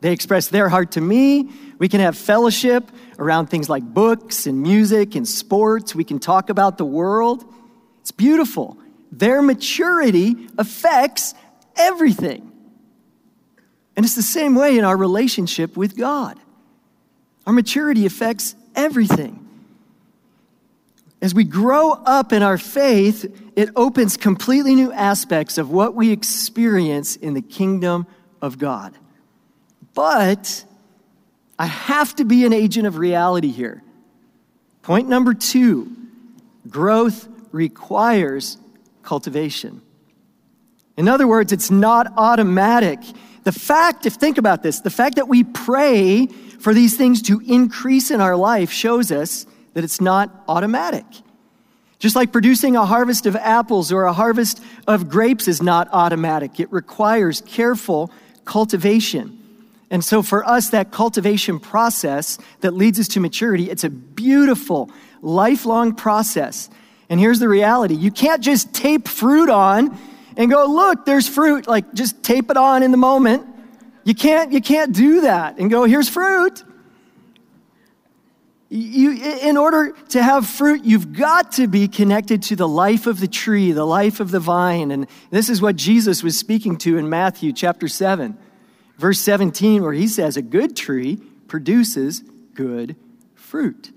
they 0.00 0.12
express 0.12 0.48
their 0.48 0.68
heart 0.68 0.92
to 0.92 1.00
me. 1.00 1.50
We 1.78 1.88
can 1.88 2.00
have 2.00 2.16
fellowship 2.16 2.90
around 3.18 3.46
things 3.48 3.68
like 3.68 3.82
books 3.82 4.46
and 4.46 4.62
music 4.62 5.14
and 5.14 5.26
sports. 5.26 5.94
We 5.94 6.04
can 6.04 6.18
talk 6.18 6.50
about 6.50 6.78
the 6.78 6.84
world. 6.84 7.44
It's 8.00 8.12
beautiful. 8.12 8.78
Their 9.10 9.42
maturity 9.42 10.48
affects 10.56 11.34
everything. 11.76 12.47
And 13.98 14.04
it's 14.04 14.14
the 14.14 14.22
same 14.22 14.54
way 14.54 14.78
in 14.78 14.84
our 14.84 14.96
relationship 14.96 15.76
with 15.76 15.96
God. 15.96 16.38
Our 17.48 17.52
maturity 17.52 18.06
affects 18.06 18.54
everything. 18.76 19.44
As 21.20 21.34
we 21.34 21.42
grow 21.42 21.94
up 21.94 22.32
in 22.32 22.44
our 22.44 22.58
faith, 22.58 23.24
it 23.56 23.70
opens 23.74 24.16
completely 24.16 24.76
new 24.76 24.92
aspects 24.92 25.58
of 25.58 25.70
what 25.70 25.96
we 25.96 26.12
experience 26.12 27.16
in 27.16 27.34
the 27.34 27.42
kingdom 27.42 28.06
of 28.40 28.56
God. 28.56 28.94
But 29.94 30.64
I 31.58 31.66
have 31.66 32.14
to 32.16 32.24
be 32.24 32.46
an 32.46 32.52
agent 32.52 32.86
of 32.86 32.98
reality 32.98 33.50
here. 33.50 33.82
Point 34.82 35.08
number 35.08 35.34
two 35.34 35.90
growth 36.68 37.28
requires 37.50 38.58
cultivation. 39.02 39.82
In 40.96 41.08
other 41.08 41.26
words, 41.26 41.50
it's 41.50 41.72
not 41.72 42.12
automatic. 42.16 43.00
The 43.48 43.52
fact, 43.58 44.04
if 44.04 44.12
think 44.12 44.36
about 44.36 44.62
this, 44.62 44.80
the 44.80 44.90
fact 44.90 45.16
that 45.16 45.26
we 45.26 45.42
pray 45.42 46.26
for 46.26 46.74
these 46.74 46.98
things 46.98 47.22
to 47.22 47.40
increase 47.40 48.10
in 48.10 48.20
our 48.20 48.36
life 48.36 48.70
shows 48.70 49.10
us 49.10 49.46
that 49.72 49.84
it's 49.84 50.02
not 50.02 50.44
automatic. 50.48 51.06
Just 51.98 52.14
like 52.14 52.30
producing 52.30 52.76
a 52.76 52.84
harvest 52.84 53.24
of 53.24 53.34
apples 53.36 53.90
or 53.90 54.04
a 54.04 54.12
harvest 54.12 54.62
of 54.86 55.08
grapes 55.08 55.48
is 55.48 55.62
not 55.62 55.88
automatic, 55.92 56.60
it 56.60 56.70
requires 56.70 57.40
careful 57.40 58.10
cultivation. 58.44 59.38
And 59.90 60.04
so, 60.04 60.22
for 60.22 60.46
us, 60.46 60.68
that 60.68 60.90
cultivation 60.90 61.58
process 61.58 62.36
that 62.60 62.74
leads 62.74 63.00
us 63.00 63.08
to 63.08 63.18
maturity, 63.18 63.70
it's 63.70 63.82
a 63.82 63.88
beautiful, 63.88 64.90
lifelong 65.22 65.94
process. 65.94 66.68
And 67.08 67.18
here's 67.18 67.38
the 67.38 67.48
reality 67.48 67.94
you 67.94 68.10
can't 68.10 68.42
just 68.42 68.74
tape 68.74 69.08
fruit 69.08 69.48
on 69.48 69.98
and 70.38 70.48
go, 70.48 70.64
look, 70.66 71.04
there's 71.04 71.28
fruit. 71.28 71.66
Like, 71.66 71.92
just 71.92 72.22
tape 72.22 72.50
it 72.50 72.56
on 72.56 72.82
in 72.84 72.92
the 72.92 72.96
moment. 72.96 73.44
You 74.04 74.14
can't, 74.14 74.52
you 74.52 74.62
can't 74.62 74.94
do 74.94 75.22
that 75.22 75.58
and 75.58 75.68
go, 75.68 75.84
here's 75.84 76.08
fruit. 76.08 76.64
You, 78.70 79.12
in 79.12 79.56
order 79.56 79.92
to 80.10 80.22
have 80.22 80.46
fruit, 80.46 80.84
you've 80.84 81.12
got 81.12 81.52
to 81.52 81.66
be 81.66 81.88
connected 81.88 82.42
to 82.44 82.56
the 82.56 82.68
life 82.68 83.06
of 83.06 83.18
the 83.18 83.26
tree, 83.26 83.72
the 83.72 83.84
life 83.84 84.20
of 84.20 84.30
the 84.30 84.40
vine. 84.40 84.90
And 84.92 85.08
this 85.30 85.48
is 85.48 85.60
what 85.60 85.74
Jesus 85.74 86.22
was 86.22 86.38
speaking 86.38 86.76
to 86.78 86.98
in 86.98 87.08
Matthew 87.08 87.52
chapter 87.52 87.88
7, 87.88 88.38
verse 88.96 89.20
17, 89.20 89.82
where 89.82 89.92
he 89.92 90.06
says, 90.06 90.36
A 90.36 90.42
good 90.42 90.76
tree 90.76 91.16
produces 91.48 92.20
good 92.54 92.94
fruit. 93.34 93.90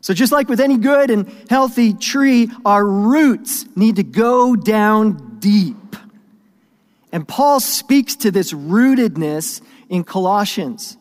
So, 0.00 0.12
just 0.12 0.32
like 0.32 0.48
with 0.48 0.60
any 0.60 0.76
good 0.76 1.10
and 1.10 1.28
healthy 1.48 1.92
tree, 1.94 2.50
our 2.64 2.84
roots 2.84 3.64
need 3.76 3.96
to 3.96 4.04
go 4.04 4.56
down 4.56 5.27
deep. 5.40 5.96
And 7.12 7.26
Paul 7.26 7.60
speaks 7.60 8.16
to 8.16 8.30
this 8.30 8.52
rootedness 8.52 9.62
in 9.88 10.04
Colossians 10.04 10.96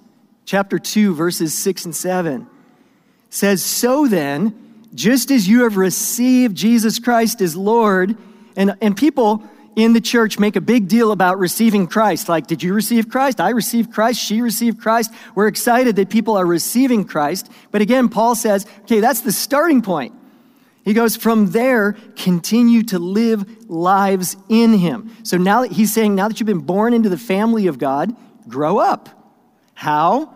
chapter 0.45 0.79
2, 0.79 1.13
verses 1.13 1.55
6 1.57 1.85
and 1.85 1.95
7 1.95 2.47
says, 3.29 3.63
So 3.63 4.07
then, 4.07 4.87
just 4.95 5.29
as 5.29 5.47
you 5.47 5.63
have 5.63 5.77
received 5.77 6.55
Jesus 6.55 6.99
Christ 6.99 7.41
as 7.41 7.55
Lord, 7.55 8.17
and, 8.55 8.75
and 8.81 8.95
people 8.95 9.43
in 9.75 9.93
the 9.93 10.01
church 10.01 10.39
make 10.39 10.55
a 10.55 10.61
big 10.61 10.87
deal 10.87 11.11
about 11.11 11.37
receiving 11.37 11.85
Christ. 11.85 12.27
Like, 12.27 12.47
did 12.47 12.63
you 12.63 12.73
receive 12.73 13.09
Christ? 13.09 13.39
I 13.39 13.49
received 13.49 13.93
Christ. 13.93 14.19
She 14.19 14.41
received 14.41 14.81
Christ. 14.81 15.13
We're 15.35 15.47
excited 15.47 15.97
that 15.97 16.09
people 16.09 16.35
are 16.35 16.45
receiving 16.45 17.05
Christ. 17.05 17.51
But 17.69 17.81
again, 17.81 18.09
Paul 18.09 18.33
says, 18.33 18.65
okay, 18.81 19.01
that's 19.01 19.21
the 19.21 19.31
starting 19.31 19.83
point. 19.83 20.15
He 20.87 20.93
goes, 20.93 21.17
from 21.17 21.51
there, 21.51 21.97
continue 22.15 22.81
to 22.83 22.97
live 22.97 23.69
lives 23.69 24.37
in 24.47 24.71
Him. 24.71 25.13
So 25.23 25.35
now 25.35 25.63
that 25.63 25.73
he's 25.73 25.91
saying, 25.91 26.15
now 26.15 26.29
that 26.29 26.39
you've 26.39 26.47
been 26.47 26.59
born 26.59 26.93
into 26.93 27.09
the 27.09 27.17
family 27.17 27.67
of 27.67 27.77
God, 27.77 28.15
grow 28.47 28.77
up. 28.77 29.09
How? 29.73 30.33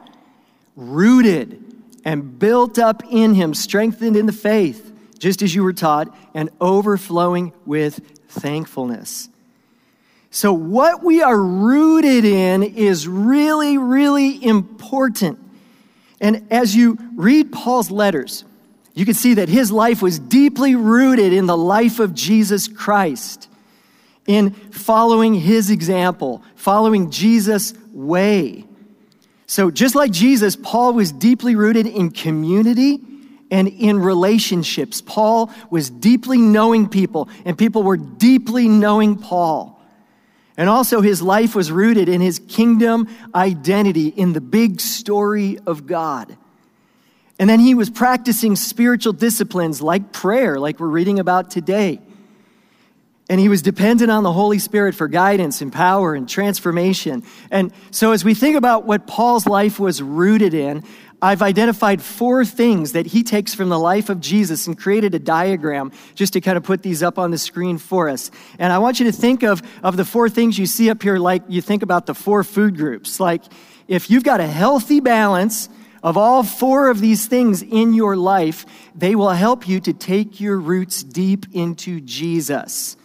Rooted 0.75 1.63
and 2.03 2.37
built 2.37 2.77
up 2.77 3.01
in 3.09 3.33
him, 3.33 3.53
strengthened 3.53 4.17
in 4.17 4.25
the 4.25 4.33
faith, 4.33 4.91
just 5.17 5.41
as 5.41 5.55
you 5.55 5.63
were 5.63 5.71
taught, 5.71 6.13
and 6.33 6.49
overflowing 6.59 7.53
with 7.65 8.01
thankfulness. 8.27 9.29
So, 10.31 10.51
what 10.51 11.01
we 11.01 11.21
are 11.21 11.41
rooted 11.41 12.25
in 12.25 12.61
is 12.61 13.07
really, 13.07 13.77
really 13.77 14.43
important. 14.43 15.39
And 16.19 16.45
as 16.51 16.75
you 16.75 16.97
read 17.15 17.53
Paul's 17.53 17.89
letters, 17.89 18.43
you 18.93 19.05
can 19.05 19.13
see 19.13 19.35
that 19.35 19.49
his 19.49 19.71
life 19.71 20.01
was 20.01 20.19
deeply 20.19 20.75
rooted 20.75 21.31
in 21.33 21.45
the 21.45 21.57
life 21.57 21.99
of 21.99 22.13
Jesus 22.13 22.67
Christ, 22.67 23.47
in 24.27 24.51
following 24.51 25.33
his 25.33 25.69
example, 25.69 26.43
following 26.55 27.09
Jesus' 27.09 27.73
way. 27.91 28.65
So, 29.47 29.71
just 29.71 29.95
like 29.95 30.11
Jesus, 30.11 30.55
Paul 30.55 30.93
was 30.93 31.11
deeply 31.11 31.55
rooted 31.55 31.85
in 31.87 32.11
community 32.11 32.99
and 33.49 33.67
in 33.67 33.99
relationships. 33.99 35.01
Paul 35.01 35.51
was 35.69 35.89
deeply 35.89 36.37
knowing 36.37 36.87
people, 36.87 37.27
and 37.43 37.57
people 37.57 37.83
were 37.83 37.97
deeply 37.97 38.67
knowing 38.67 39.17
Paul. 39.17 39.77
And 40.57 40.69
also, 40.69 41.01
his 41.01 41.21
life 41.21 41.55
was 41.55 41.71
rooted 41.71 42.07
in 42.07 42.21
his 42.21 42.39
kingdom 42.39 43.07
identity, 43.33 44.07
in 44.07 44.33
the 44.33 44.41
big 44.41 44.79
story 44.79 45.59
of 45.65 45.85
God. 45.85 46.37
And 47.41 47.49
then 47.49 47.59
he 47.59 47.73
was 47.73 47.89
practicing 47.89 48.55
spiritual 48.55 49.13
disciplines 49.13 49.81
like 49.81 50.11
prayer, 50.11 50.59
like 50.59 50.79
we're 50.79 50.85
reading 50.85 51.17
about 51.17 51.49
today. 51.49 51.99
And 53.31 53.39
he 53.39 53.49
was 53.49 53.63
dependent 53.63 54.11
on 54.11 54.21
the 54.21 54.31
Holy 54.31 54.59
Spirit 54.59 54.93
for 54.93 55.07
guidance 55.07 55.59
and 55.59 55.73
power 55.73 56.13
and 56.13 56.29
transformation. 56.29 57.23
And 57.49 57.73
so, 57.89 58.11
as 58.11 58.23
we 58.23 58.35
think 58.35 58.57
about 58.57 58.85
what 58.85 59.07
Paul's 59.07 59.47
life 59.47 59.79
was 59.79 60.03
rooted 60.03 60.53
in, 60.53 60.83
I've 61.19 61.41
identified 61.41 61.99
four 61.99 62.45
things 62.45 62.91
that 62.91 63.07
he 63.07 63.23
takes 63.23 63.55
from 63.55 63.69
the 63.69 63.79
life 63.79 64.11
of 64.11 64.21
Jesus 64.21 64.67
and 64.67 64.77
created 64.77 65.15
a 65.15 65.19
diagram 65.19 65.91
just 66.13 66.33
to 66.33 66.41
kind 66.41 66.57
of 66.57 66.63
put 66.63 66.83
these 66.83 67.01
up 67.01 67.17
on 67.17 67.31
the 67.31 67.39
screen 67.39 67.79
for 67.79 68.07
us. 68.07 68.29
And 68.59 68.71
I 68.71 68.77
want 68.77 68.99
you 68.99 69.07
to 69.07 69.11
think 69.11 69.41
of, 69.41 69.63
of 69.81 69.97
the 69.97 70.05
four 70.05 70.29
things 70.29 70.59
you 70.59 70.67
see 70.67 70.91
up 70.91 71.01
here 71.01 71.17
like 71.17 71.41
you 71.47 71.63
think 71.63 71.81
about 71.81 72.05
the 72.05 72.13
four 72.13 72.43
food 72.43 72.77
groups. 72.77 73.19
Like 73.19 73.41
if 73.87 74.11
you've 74.11 74.23
got 74.23 74.41
a 74.41 74.47
healthy 74.47 74.99
balance 74.99 75.69
of 76.03 76.17
all 76.17 76.43
four 76.43 76.89
of 76.89 76.99
these 76.99 77.27
things 77.27 77.61
in 77.61 77.93
your 77.93 78.15
life, 78.15 78.65
they 78.95 79.15
will 79.15 79.29
help 79.29 79.67
you 79.67 79.79
to 79.81 79.93
take 79.93 80.39
your 80.39 80.57
roots 80.57 81.03
deep 81.03 81.45
into 81.53 82.01
Jesus. 82.01 82.97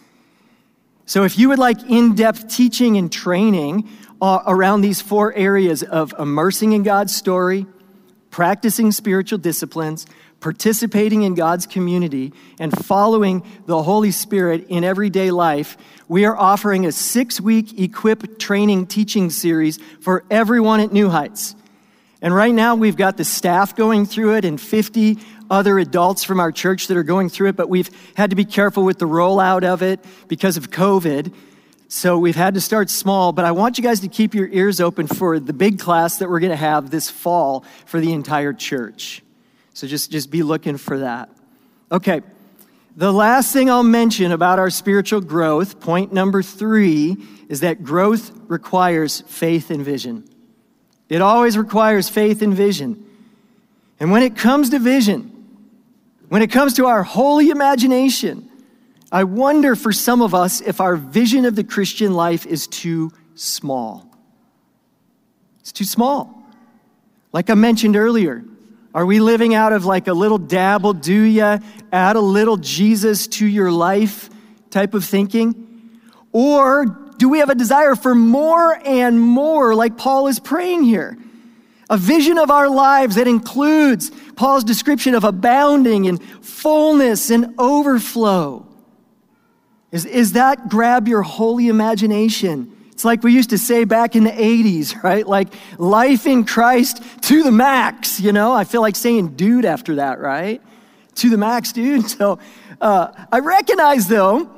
So, 1.05 1.23
if 1.23 1.37
you 1.37 1.49
would 1.49 1.59
like 1.59 1.83
in 1.83 2.15
depth 2.15 2.53
teaching 2.53 2.97
and 2.97 3.11
training 3.11 3.87
uh, 4.21 4.41
around 4.45 4.81
these 4.81 5.01
four 5.01 5.33
areas 5.33 5.83
of 5.83 6.13
immersing 6.19 6.73
in 6.73 6.83
God's 6.83 7.15
story, 7.15 7.65
practicing 8.29 8.91
spiritual 8.91 9.37
disciplines, 9.37 10.05
participating 10.39 11.23
in 11.23 11.33
God's 11.33 11.65
community, 11.65 12.33
and 12.59 12.73
following 12.85 13.43
the 13.65 13.81
Holy 13.83 14.11
Spirit 14.11 14.67
in 14.69 14.83
everyday 14.83 15.31
life, 15.31 15.77
we 16.07 16.25
are 16.25 16.37
offering 16.37 16.85
a 16.85 16.91
six 16.91 17.39
week 17.39 17.79
Equip 17.79 18.37
training 18.37 18.87
teaching 18.87 19.29
series 19.29 19.77
for 20.01 20.23
everyone 20.29 20.79
at 20.79 20.91
New 20.91 21.09
Heights. 21.09 21.55
And 22.21 22.33
right 22.33 22.53
now, 22.53 22.75
we've 22.75 22.95
got 22.95 23.17
the 23.17 23.23
staff 23.23 23.75
going 23.75 24.05
through 24.05 24.35
it 24.35 24.45
and 24.45 24.59
50 24.59 25.19
other 25.49 25.77
adults 25.79 26.23
from 26.23 26.39
our 26.39 26.51
church 26.51 26.87
that 26.87 26.97
are 26.97 27.03
going 27.03 27.29
through 27.29 27.49
it, 27.49 27.55
but 27.55 27.69
we've 27.69 27.89
had 28.15 28.31
to 28.31 28.35
be 28.35 28.45
careful 28.45 28.83
with 28.83 28.99
the 28.99 29.05
rollout 29.05 29.63
of 29.63 29.81
it 29.81 30.03
because 30.27 30.57
of 30.57 30.71
COVID. 30.71 31.33
So 31.89 32.17
we've 32.17 32.35
had 32.35 32.55
to 32.55 32.61
start 32.61 32.89
small, 32.89 33.31
but 33.31 33.45
I 33.45 33.51
want 33.51 33.77
you 33.77 33.83
guys 33.83 34.01
to 34.01 34.07
keep 34.09 34.33
your 34.33 34.47
ears 34.49 34.81
open 34.81 35.07
for 35.07 35.39
the 35.39 35.53
big 35.53 35.79
class 35.79 36.17
that 36.17 36.29
we're 36.29 36.41
going 36.41 36.51
to 36.51 36.55
have 36.57 36.89
this 36.89 37.09
fall 37.09 37.63
for 37.85 37.99
the 37.99 38.11
entire 38.11 38.51
church. 38.51 39.23
So 39.73 39.87
just, 39.87 40.11
just 40.11 40.29
be 40.29 40.43
looking 40.43 40.77
for 40.77 40.99
that. 40.99 41.29
Okay. 41.91 42.21
The 42.97 43.13
last 43.13 43.53
thing 43.53 43.69
I'll 43.69 43.83
mention 43.83 44.31
about 44.31 44.57
our 44.57 44.71
spiritual 44.71 45.21
growth, 45.21 45.79
point 45.79 46.11
number 46.11 46.41
three, 46.41 47.15
is 47.47 47.59
that 47.59 47.83
growth 47.83 48.31
requires 48.47 49.21
faith 49.21 49.69
and 49.69 49.85
vision. 49.85 50.27
It 51.09 51.21
always 51.21 51.57
requires 51.57 52.09
faith 52.09 52.41
and 52.41 52.53
vision. 52.53 53.05
And 53.99 54.11
when 54.11 54.23
it 54.23 54.35
comes 54.35 54.69
to 54.71 54.79
vision, 54.79 55.33
when 56.29 56.41
it 56.41 56.51
comes 56.51 56.75
to 56.75 56.85
our 56.87 57.03
holy 57.03 57.49
imagination, 57.49 58.49
I 59.11 59.23
wonder 59.23 59.75
for 59.75 59.93
some 59.93 60.21
of 60.21 60.35
us 60.35 60.59
if 60.59 60.81
our 60.81 60.97
vision 60.97 61.45
of 61.45 61.55
the 61.55 61.63
Christian 61.63 62.13
life 62.13 62.45
is 62.45 62.67
too 62.67 63.11
small. 63.35 64.05
It's 65.61 65.71
too 65.71 65.85
small. 65.85 66.43
Like 67.31 67.49
I 67.49 67.53
mentioned 67.53 67.95
earlier, 67.95 68.43
are 68.93 69.05
we 69.05 69.19
living 69.19 69.53
out 69.53 69.73
of 69.73 69.85
like 69.85 70.07
a 70.07 70.13
little 70.13 70.37
dabble, 70.37 70.93
do 70.93 71.21
ya, 71.21 71.59
add 71.91 72.15
a 72.15 72.21
little 72.21 72.57
Jesus 72.57 73.27
to 73.27 73.45
your 73.45 73.71
life 73.71 74.29
type 74.69 74.93
of 74.93 75.05
thinking? 75.05 75.99
Or 76.31 77.06
do 77.17 77.29
we 77.29 77.39
have 77.39 77.49
a 77.49 77.55
desire 77.55 77.95
for 77.95 78.15
more 78.15 78.79
and 78.85 79.19
more, 79.19 79.75
like 79.75 79.97
Paul 79.97 80.27
is 80.27 80.39
praying 80.39 80.83
here? 80.83 81.17
A 81.89 81.97
vision 81.97 82.37
of 82.37 82.51
our 82.51 82.69
lives 82.69 83.15
that 83.15 83.27
includes 83.27 84.11
Paul's 84.35 84.63
description 84.63 85.15
of 85.15 85.23
abounding 85.23 86.07
and 86.07 86.21
fullness 86.43 87.29
and 87.29 87.55
overflow. 87.57 88.65
Is, 89.91 90.05
is 90.05 90.33
that 90.33 90.69
grab 90.69 91.07
your 91.07 91.21
holy 91.21 91.69
imagination? 91.69 92.73
It's 92.91 93.05
like 93.05 93.23
we 93.23 93.31
used 93.31 93.51
to 93.51 93.57
say 93.57 93.83
back 93.85 94.15
in 94.15 94.23
the 94.23 94.31
80s, 94.31 95.01
right? 95.01 95.25
Like 95.25 95.53
life 95.77 96.25
in 96.25 96.43
Christ 96.43 97.01
to 97.21 97.43
the 97.43 97.51
max, 97.51 98.19
you 98.19 98.33
know? 98.33 98.53
I 98.53 98.63
feel 98.63 98.81
like 98.81 98.95
saying 98.95 99.35
dude 99.35 99.65
after 99.65 99.95
that, 99.95 100.19
right? 100.19 100.61
To 101.15 101.29
the 101.29 101.37
max, 101.37 101.71
dude. 101.71 102.09
So 102.17 102.39
uh, 102.81 103.25
I 103.31 103.39
recognize, 103.39 104.07
though, 104.07 104.49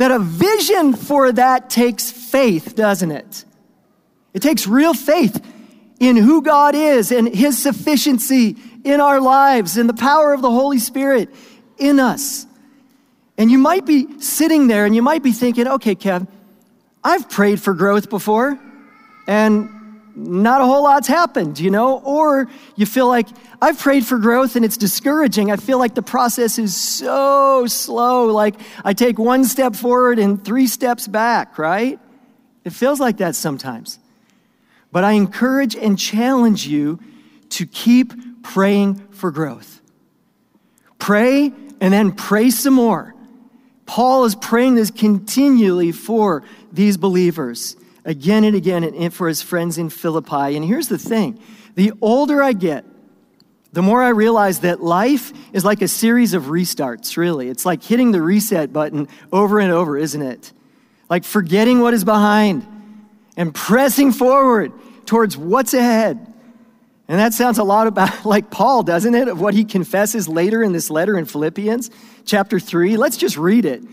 that 0.00 0.10
a 0.10 0.18
vision 0.18 0.94
for 0.94 1.30
that 1.30 1.68
takes 1.68 2.10
faith, 2.10 2.74
doesn't 2.74 3.10
it? 3.10 3.44
It 4.32 4.40
takes 4.40 4.66
real 4.66 4.94
faith 4.94 5.44
in 5.98 6.16
who 6.16 6.40
God 6.40 6.74
is 6.74 7.12
and 7.12 7.28
His 7.28 7.62
sufficiency 7.62 8.56
in 8.82 9.02
our 9.02 9.20
lives 9.20 9.76
and 9.76 9.90
the 9.90 9.94
power 9.94 10.32
of 10.32 10.40
the 10.40 10.50
Holy 10.50 10.78
Spirit 10.78 11.28
in 11.76 12.00
us. 12.00 12.46
And 13.36 13.50
you 13.50 13.58
might 13.58 13.84
be 13.84 14.22
sitting 14.22 14.68
there 14.68 14.86
and 14.86 14.94
you 14.94 15.02
might 15.02 15.22
be 15.22 15.32
thinking, 15.32 15.68
okay, 15.68 15.94
Kev, 15.94 16.26
I've 17.04 17.28
prayed 17.28 17.60
for 17.60 17.74
growth 17.74 18.08
before 18.08 18.58
and 19.26 19.68
not 20.14 20.60
a 20.60 20.64
whole 20.64 20.82
lot's 20.82 21.08
happened, 21.08 21.58
you 21.58 21.70
know? 21.70 21.98
Or 22.00 22.48
you 22.76 22.86
feel 22.86 23.08
like 23.08 23.28
I've 23.62 23.78
prayed 23.78 24.04
for 24.04 24.18
growth 24.18 24.56
and 24.56 24.64
it's 24.64 24.76
discouraging. 24.76 25.50
I 25.50 25.56
feel 25.56 25.78
like 25.78 25.94
the 25.94 26.02
process 26.02 26.58
is 26.58 26.76
so 26.76 27.66
slow. 27.66 28.26
Like 28.26 28.56
I 28.84 28.92
take 28.92 29.18
one 29.18 29.44
step 29.44 29.76
forward 29.76 30.18
and 30.18 30.44
three 30.44 30.66
steps 30.66 31.06
back, 31.06 31.58
right? 31.58 31.98
It 32.64 32.72
feels 32.72 33.00
like 33.00 33.18
that 33.18 33.34
sometimes. 33.34 33.98
But 34.92 35.04
I 35.04 35.12
encourage 35.12 35.76
and 35.76 35.98
challenge 35.98 36.66
you 36.66 36.98
to 37.50 37.66
keep 37.66 38.42
praying 38.42 38.96
for 39.12 39.30
growth. 39.30 39.80
Pray 40.98 41.52
and 41.80 41.92
then 41.92 42.12
pray 42.12 42.50
some 42.50 42.74
more. 42.74 43.14
Paul 43.86 44.24
is 44.24 44.34
praying 44.34 44.76
this 44.76 44.90
continually 44.90 45.92
for 45.92 46.44
these 46.72 46.96
believers 46.96 47.76
again 48.10 48.42
and 48.42 48.56
again 48.56 48.82
and 48.82 49.14
for 49.14 49.28
his 49.28 49.40
friends 49.40 49.78
in 49.78 49.88
Philippi. 49.88 50.56
And 50.56 50.64
here's 50.64 50.88
the 50.88 50.98
thing 50.98 51.40
the 51.76 51.92
older 52.02 52.42
I 52.42 52.52
get, 52.52 52.84
the 53.72 53.82
more 53.82 54.02
I 54.02 54.08
realize 54.08 54.60
that 54.60 54.82
life 54.82 55.32
is 55.52 55.64
like 55.64 55.80
a 55.80 55.88
series 55.88 56.34
of 56.34 56.44
restarts, 56.44 57.16
really. 57.16 57.48
It's 57.48 57.64
like 57.64 57.82
hitting 57.82 58.10
the 58.10 58.20
reset 58.20 58.72
button 58.72 59.06
over 59.32 59.60
and 59.60 59.72
over, 59.72 59.96
isn't 59.96 60.20
it? 60.20 60.52
Like 61.08 61.24
forgetting 61.24 61.80
what 61.80 61.94
is 61.94 62.04
behind 62.04 62.66
and 63.36 63.54
pressing 63.54 64.10
forward 64.10 64.72
towards 65.06 65.36
what's 65.36 65.72
ahead. 65.72 66.26
And 67.06 67.18
that 67.18 67.32
sounds 67.32 67.58
a 67.58 67.64
lot 67.64 67.86
about 67.86 68.24
like 68.24 68.50
Paul, 68.50 68.82
doesn't 68.82 69.14
it? 69.14 69.28
Of 69.28 69.40
what 69.40 69.54
he 69.54 69.64
confesses 69.64 70.28
later 70.28 70.64
in 70.64 70.72
this 70.72 70.90
letter 70.90 71.16
in 71.16 71.26
Philippians 71.26 71.90
chapter 72.24 72.58
3. 72.58 72.96
Let's 72.96 73.16
just 73.16 73.36
read 73.36 73.64
it. 73.64 73.84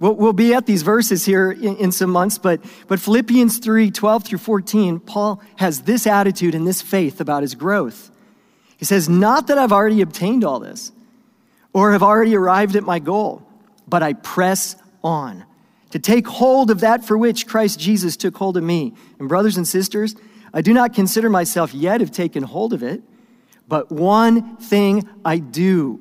We'll, 0.00 0.14
we'll 0.14 0.32
be 0.32 0.54
at 0.54 0.66
these 0.66 0.82
verses 0.82 1.26
here 1.26 1.52
in, 1.52 1.76
in 1.76 1.92
some 1.92 2.10
months, 2.10 2.38
but, 2.38 2.64
but 2.88 2.98
Philippians 2.98 3.58
3 3.58 3.90
12 3.90 4.24
through 4.24 4.38
14, 4.38 4.98
Paul 4.98 5.40
has 5.56 5.82
this 5.82 6.06
attitude 6.06 6.54
and 6.54 6.66
this 6.66 6.82
faith 6.82 7.20
about 7.20 7.42
his 7.42 7.54
growth. 7.54 8.10
He 8.78 8.86
says, 8.86 9.08
Not 9.08 9.46
that 9.46 9.58
I've 9.58 9.72
already 9.72 10.00
obtained 10.00 10.42
all 10.42 10.58
this 10.58 10.90
or 11.74 11.92
have 11.92 12.02
already 12.02 12.34
arrived 12.34 12.76
at 12.76 12.82
my 12.82 12.98
goal, 12.98 13.46
but 13.86 14.02
I 14.02 14.14
press 14.14 14.74
on 15.04 15.44
to 15.90 15.98
take 15.98 16.26
hold 16.26 16.70
of 16.70 16.80
that 16.80 17.04
for 17.04 17.18
which 17.18 17.46
Christ 17.46 17.78
Jesus 17.78 18.16
took 18.16 18.36
hold 18.36 18.56
of 18.56 18.62
me. 18.62 18.94
And, 19.18 19.28
brothers 19.28 19.56
and 19.56 19.68
sisters, 19.68 20.16
I 20.54 20.62
do 20.62 20.72
not 20.72 20.94
consider 20.94 21.28
myself 21.28 21.74
yet 21.74 22.00
have 22.00 22.10
taken 22.10 22.42
hold 22.42 22.72
of 22.72 22.82
it, 22.82 23.02
but 23.68 23.92
one 23.92 24.56
thing 24.56 25.08
I 25.24 25.38
do. 25.38 26.00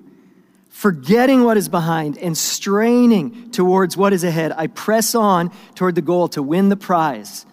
Forgetting 0.69 1.43
what 1.43 1.57
is 1.57 1.67
behind 1.67 2.17
and 2.17 2.37
straining 2.37 3.51
towards 3.51 3.97
what 3.97 4.13
is 4.13 4.23
ahead, 4.23 4.53
I 4.55 4.67
press 4.67 5.15
on 5.15 5.51
toward 5.75 5.95
the 5.95 6.01
goal 6.01 6.27
to 6.29 6.43
win 6.43 6.69
the 6.69 6.77
prize 6.77 7.45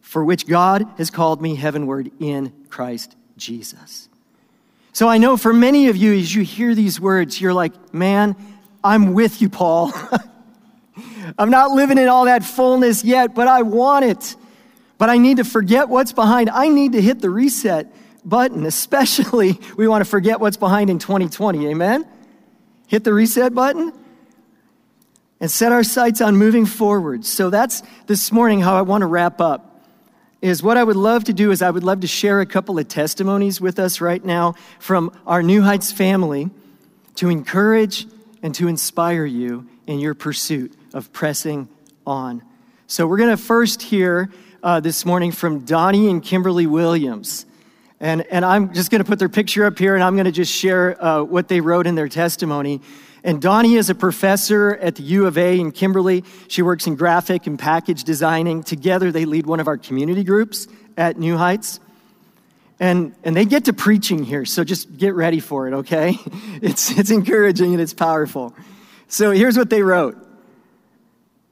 for 0.00 0.24
which 0.24 0.46
God 0.46 0.86
has 0.96 1.10
called 1.10 1.42
me 1.42 1.54
heavenward 1.54 2.10
in 2.18 2.52
Christ 2.70 3.14
Jesus. 3.36 4.08
So 4.94 5.06
I 5.06 5.18
know 5.18 5.36
for 5.36 5.52
many 5.52 5.88
of 5.88 5.96
you, 5.96 6.14
as 6.14 6.34
you 6.34 6.42
hear 6.42 6.74
these 6.74 6.98
words, 6.98 7.40
you're 7.40 7.52
like, 7.52 7.92
man, 7.92 8.34
I'm 8.82 9.12
with 9.12 9.42
you, 9.42 9.48
Paul. 9.48 9.92
I'm 11.38 11.50
not 11.50 11.72
living 11.72 11.98
in 11.98 12.08
all 12.08 12.24
that 12.24 12.42
fullness 12.42 13.04
yet, 13.04 13.34
but 13.34 13.48
I 13.48 13.62
want 13.62 14.06
it. 14.06 14.34
But 14.96 15.10
I 15.10 15.18
need 15.18 15.36
to 15.36 15.44
forget 15.44 15.88
what's 15.88 16.12
behind. 16.12 16.50
I 16.50 16.68
need 16.68 16.92
to 16.92 17.02
hit 17.02 17.20
the 17.20 17.30
reset 17.30 17.92
button, 18.28 18.66
especially 18.66 19.58
we 19.76 19.88
want 19.88 20.04
to 20.04 20.10
forget 20.10 20.40
what's 20.40 20.56
behind 20.56 20.90
in 20.90 20.98
2020. 20.98 21.68
Amen? 21.68 22.06
Hit 22.86 23.04
the 23.04 23.12
reset 23.12 23.54
button 23.54 23.92
and 25.40 25.50
set 25.50 25.72
our 25.72 25.84
sights 25.84 26.20
on 26.20 26.36
moving 26.36 26.66
forward. 26.66 27.24
So 27.24 27.50
that's 27.50 27.82
this 28.06 28.32
morning 28.32 28.60
how 28.60 28.76
I 28.76 28.82
want 28.82 29.02
to 29.02 29.06
wrap 29.06 29.40
up. 29.40 29.64
Is 30.40 30.62
what 30.62 30.76
I 30.76 30.84
would 30.84 30.96
love 30.96 31.24
to 31.24 31.32
do 31.32 31.50
is 31.50 31.62
I 31.62 31.70
would 31.70 31.82
love 31.82 32.00
to 32.00 32.06
share 32.06 32.40
a 32.40 32.46
couple 32.46 32.78
of 32.78 32.86
testimonies 32.86 33.60
with 33.60 33.80
us 33.80 34.00
right 34.00 34.24
now 34.24 34.54
from 34.78 35.10
our 35.26 35.42
New 35.42 35.62
Heights 35.62 35.90
family 35.90 36.50
to 37.16 37.28
encourage 37.28 38.06
and 38.40 38.54
to 38.54 38.68
inspire 38.68 39.24
you 39.24 39.66
in 39.88 39.98
your 39.98 40.14
pursuit 40.14 40.72
of 40.94 41.12
pressing 41.12 41.68
on. 42.06 42.42
So 42.86 43.06
we're 43.06 43.16
going 43.16 43.30
to 43.30 43.36
first 43.36 43.82
hear 43.82 44.30
uh, 44.62 44.78
this 44.78 45.04
morning 45.04 45.32
from 45.32 45.64
Donnie 45.64 46.08
and 46.08 46.22
Kimberly 46.22 46.68
Williams. 46.68 47.44
And, 48.00 48.24
and 48.30 48.44
I'm 48.44 48.72
just 48.74 48.90
going 48.90 49.02
to 49.02 49.08
put 49.08 49.18
their 49.18 49.28
picture 49.28 49.64
up 49.64 49.78
here 49.78 49.94
and 49.94 50.04
I'm 50.04 50.14
going 50.14 50.26
to 50.26 50.32
just 50.32 50.52
share 50.52 51.02
uh, 51.02 51.22
what 51.22 51.48
they 51.48 51.60
wrote 51.60 51.86
in 51.86 51.94
their 51.94 52.08
testimony. 52.08 52.80
And 53.24 53.42
Donnie 53.42 53.74
is 53.74 53.90
a 53.90 53.94
professor 53.94 54.76
at 54.76 54.94
the 54.94 55.02
U 55.02 55.26
of 55.26 55.36
A, 55.36 55.60
and 55.60 55.74
Kimberly, 55.74 56.24
she 56.46 56.62
works 56.62 56.86
in 56.86 56.94
graphic 56.94 57.48
and 57.48 57.58
package 57.58 58.04
designing. 58.04 58.62
Together, 58.62 59.10
they 59.10 59.24
lead 59.24 59.44
one 59.44 59.58
of 59.58 59.66
our 59.66 59.76
community 59.76 60.22
groups 60.22 60.68
at 60.96 61.18
New 61.18 61.36
Heights. 61.36 61.80
And, 62.80 63.14
and 63.24 63.34
they 63.34 63.44
get 63.44 63.64
to 63.64 63.72
preaching 63.72 64.22
here, 64.22 64.44
so 64.44 64.62
just 64.62 64.96
get 64.96 65.14
ready 65.14 65.40
for 65.40 65.66
it, 65.66 65.74
okay? 65.74 66.16
It's, 66.62 66.96
it's 66.96 67.10
encouraging 67.10 67.72
and 67.72 67.80
it's 67.80 67.94
powerful. 67.94 68.54
So 69.08 69.30
here's 69.30 69.56
what 69.56 69.70
they 69.70 69.82
wrote 69.82 70.16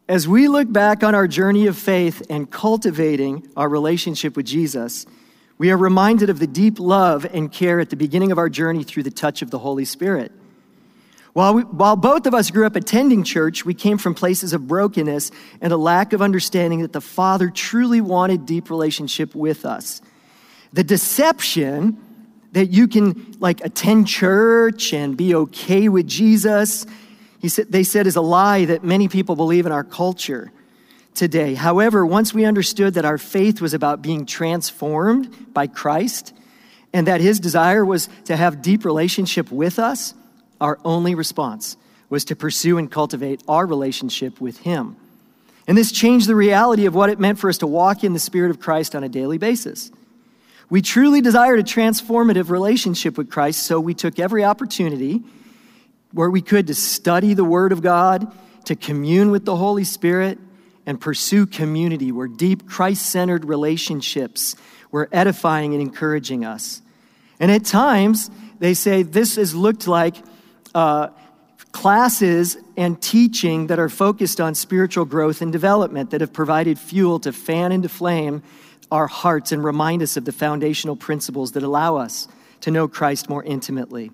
as 0.09 0.29
we 0.29 0.47
look 0.47 0.73
back 0.73 1.03
on 1.03 1.15
our 1.17 1.27
journey 1.27 1.67
of 1.67 1.77
faith 1.77 2.23
and 2.31 2.49
cultivating 2.51 3.49
our 3.57 3.69
relationship 3.69 4.37
with 4.37 4.47
Jesus, 4.47 5.05
we 5.59 5.71
are 5.71 5.77
reminded 5.77 6.31
of 6.31 6.39
the 6.39 6.47
deep 6.47 6.79
love 6.79 7.25
and 7.25 7.51
care 7.51 7.81
at 7.81 7.91
the 7.91 7.97
beginning 7.97 8.33
of 8.33 8.39
our 8.39 8.49
journey 8.49 8.85
through 8.85 9.05
the 9.05 9.11
touch 9.11 9.43
of 9.43 9.51
the 9.51 9.59
Holy 9.59 9.85
Spirit. 9.85 10.33
While, 11.33 11.55
we, 11.55 11.63
while 11.63 11.97
both 11.97 12.27
of 12.27 12.35
us 12.35 12.51
grew 12.51 12.67
up 12.67 12.77
attending 12.77 13.23
church, 13.23 13.65
we 13.65 13.75
came 13.75 13.99
from 13.99 14.15
places 14.15 14.53
of 14.53 14.67
brokenness 14.67 15.31
and 15.61 15.73
a 15.73 15.77
lack 15.77 16.13
of 16.13 16.23
understanding 16.23 16.81
that 16.81 16.93
the 16.93 17.01
Father 17.01 17.51
truly 17.51 18.01
wanted 18.01 18.47
deep 18.47 18.71
relationship 18.71 19.35
with 19.35 19.67
us. 19.67 20.01
The 20.73 20.85
deception 20.85 21.99
that 22.53 22.71
you 22.71 22.89
can 22.89 23.37
like 23.39 23.63
attend 23.63 24.09
church 24.09 24.95
and 24.95 25.17
be 25.17 25.35
okay 25.35 25.91
with 25.91 26.07
Jesus, 26.07 26.87
he 27.39 27.51
said, 27.51 27.71
they 27.71 27.83
said 27.83 28.07
is 28.07 28.17
a 28.17 28.23
lie 28.23 28.65
that 28.65 28.83
many 28.83 29.09
people 29.09 29.37
believe 29.37 29.67
in 29.67 29.73
our 29.73 29.85
culture 29.85 30.51
today. 31.17 31.55
However, 31.55 32.07
once 32.07 32.33
we 32.33 32.45
understood 32.45 32.95
that 32.95 33.05
our 33.05 33.19
faith 33.19 33.61
was 33.61 33.75
about 33.75 34.03
being 34.03 34.27
transformed 34.27 35.53
by 35.53 35.67
Christ 35.67 36.33
and 36.93 37.07
that 37.07 37.21
his 37.21 37.41
desire 37.41 37.85
was 37.85 38.09
to 38.27 38.37
have 38.37 38.63
deep 38.63 38.85
relationship 38.85 39.51
with 39.51 39.79
us, 39.79 40.15
our 40.61 40.79
only 40.85 41.15
response 41.15 41.77
was 42.09 42.25
to 42.27 42.37
pursue 42.37 42.79
and 42.79 42.91
cultivate 42.91 43.43
our 43.49 43.67
relationship 43.67 44.41
with 44.41 44.59
him. 44.59 44.97
And 45.67 45.77
this 45.77 45.91
changed 45.91 46.29
the 46.29 46.37
reality 46.37 46.87
of 46.87 46.95
what 46.95 47.11
it 47.11 47.19
meant 47.19 47.39
for 47.39 47.51
us 47.51 47.59
to 47.59 47.67
walk 47.67 48.05
in 48.05 48.13
the 48.13 48.21
Spirit 48.21 48.51
of 48.51 48.61
Christ 48.61 48.95
on 48.95 49.03
a 49.03 49.09
daily 49.09 49.39
basis. 49.39 49.91
We 50.71 50.83
truly 50.83 51.21
desired 51.21 51.59
a 51.59 51.65
transformative 51.65 52.51
relationship 52.51 53.19
with 53.19 53.31
Christ, 53.31 53.65
so 53.65 53.81
we 53.81 53.95
took 53.95 54.19
every 54.19 54.45
opportunity 54.45 55.23
where 56.13 56.31
we 56.31 56.41
could 56.41 56.69
to 56.69 56.75
study 56.75 57.35
the 57.35 57.45
Word 57.45 57.73
of 57.73 57.83
God, 57.83 58.33
to 58.65 58.77
commune 58.77 59.31
with 59.31 59.45
the 59.45 59.57
Holy 59.57 59.85
Spirit, 59.85 60.39
and 60.87 61.01
pursue 61.01 61.47
community 61.47 62.13
where 62.13 62.29
deep 62.29 62.69
Christ 62.69 63.07
centered 63.07 63.45
relationships 63.45 64.55
were 64.91 65.09
edifying 65.13 65.75
and 65.75 65.83
encouraging 65.83 66.45
us. 66.45 66.81
And 67.39 67.51
at 67.51 67.65
times, 67.65 68.31
they 68.61 68.73
say 68.73 69.03
this 69.03 69.37
has 69.37 69.55
looked 69.55 69.87
like 69.87 70.17
uh, 70.75 71.09
classes 71.73 72.57
and 72.77 73.01
teaching 73.03 73.67
that 73.67 73.79
are 73.79 73.89
focused 73.89 74.41
on 74.41 74.55
spiritual 74.55 75.05
growth 75.05 75.43
and 75.43 75.53
development 75.53 76.11
that 76.11 76.21
have 76.23 76.33
provided 76.33 76.79
fuel 76.79 77.21
to 77.21 77.33
fan 77.33 77.73
into 77.73 77.89
flame 77.89 78.43
our 78.91 79.07
hearts 79.07 79.53
and 79.53 79.63
remind 79.65 80.01
us 80.01 80.17
of 80.17 80.25
the 80.25 80.33
foundational 80.33 80.97
principles 80.97 81.53
that 81.53 81.63
allow 81.63 81.97
us 81.97 82.29
to 82.61 82.71
know 82.71 82.89
Christ 82.89 83.29
more 83.29 83.43
intimately. 83.43 84.11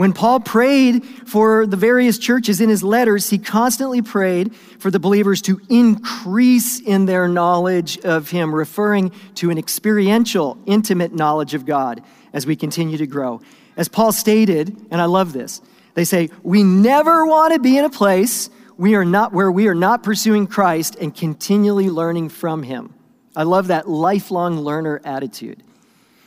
When 0.00 0.14
Paul 0.14 0.40
prayed 0.40 1.04
for 1.04 1.66
the 1.66 1.76
various 1.76 2.16
churches 2.16 2.62
in 2.62 2.70
his 2.70 2.82
letters, 2.82 3.28
he 3.28 3.36
constantly 3.36 4.00
prayed 4.00 4.56
for 4.78 4.90
the 4.90 4.98
believers 4.98 5.42
to 5.42 5.60
increase 5.68 6.80
in 6.80 7.04
their 7.04 7.28
knowledge 7.28 7.98
of 7.98 8.30
him, 8.30 8.54
referring 8.54 9.12
to 9.34 9.50
an 9.50 9.58
experiential, 9.58 10.56
intimate 10.64 11.12
knowledge 11.12 11.52
of 11.52 11.66
God 11.66 12.02
as 12.32 12.46
we 12.46 12.56
continue 12.56 12.96
to 12.96 13.06
grow. 13.06 13.42
As 13.76 13.88
Paul 13.88 14.10
stated, 14.12 14.74
and 14.90 15.02
I 15.02 15.04
love 15.04 15.34
this, 15.34 15.60
they 15.92 16.04
say, 16.04 16.30
We 16.42 16.62
never 16.62 17.26
want 17.26 17.52
to 17.52 17.60
be 17.60 17.76
in 17.76 17.84
a 17.84 17.90
place 17.90 18.48
we 18.78 18.94
are 18.94 19.04
not, 19.04 19.34
where 19.34 19.52
we 19.52 19.68
are 19.68 19.74
not 19.74 20.02
pursuing 20.02 20.46
Christ 20.46 20.96
and 20.98 21.14
continually 21.14 21.90
learning 21.90 22.30
from 22.30 22.62
him. 22.62 22.94
I 23.36 23.42
love 23.42 23.66
that 23.66 23.86
lifelong 23.86 24.60
learner 24.60 25.02
attitude. 25.04 25.62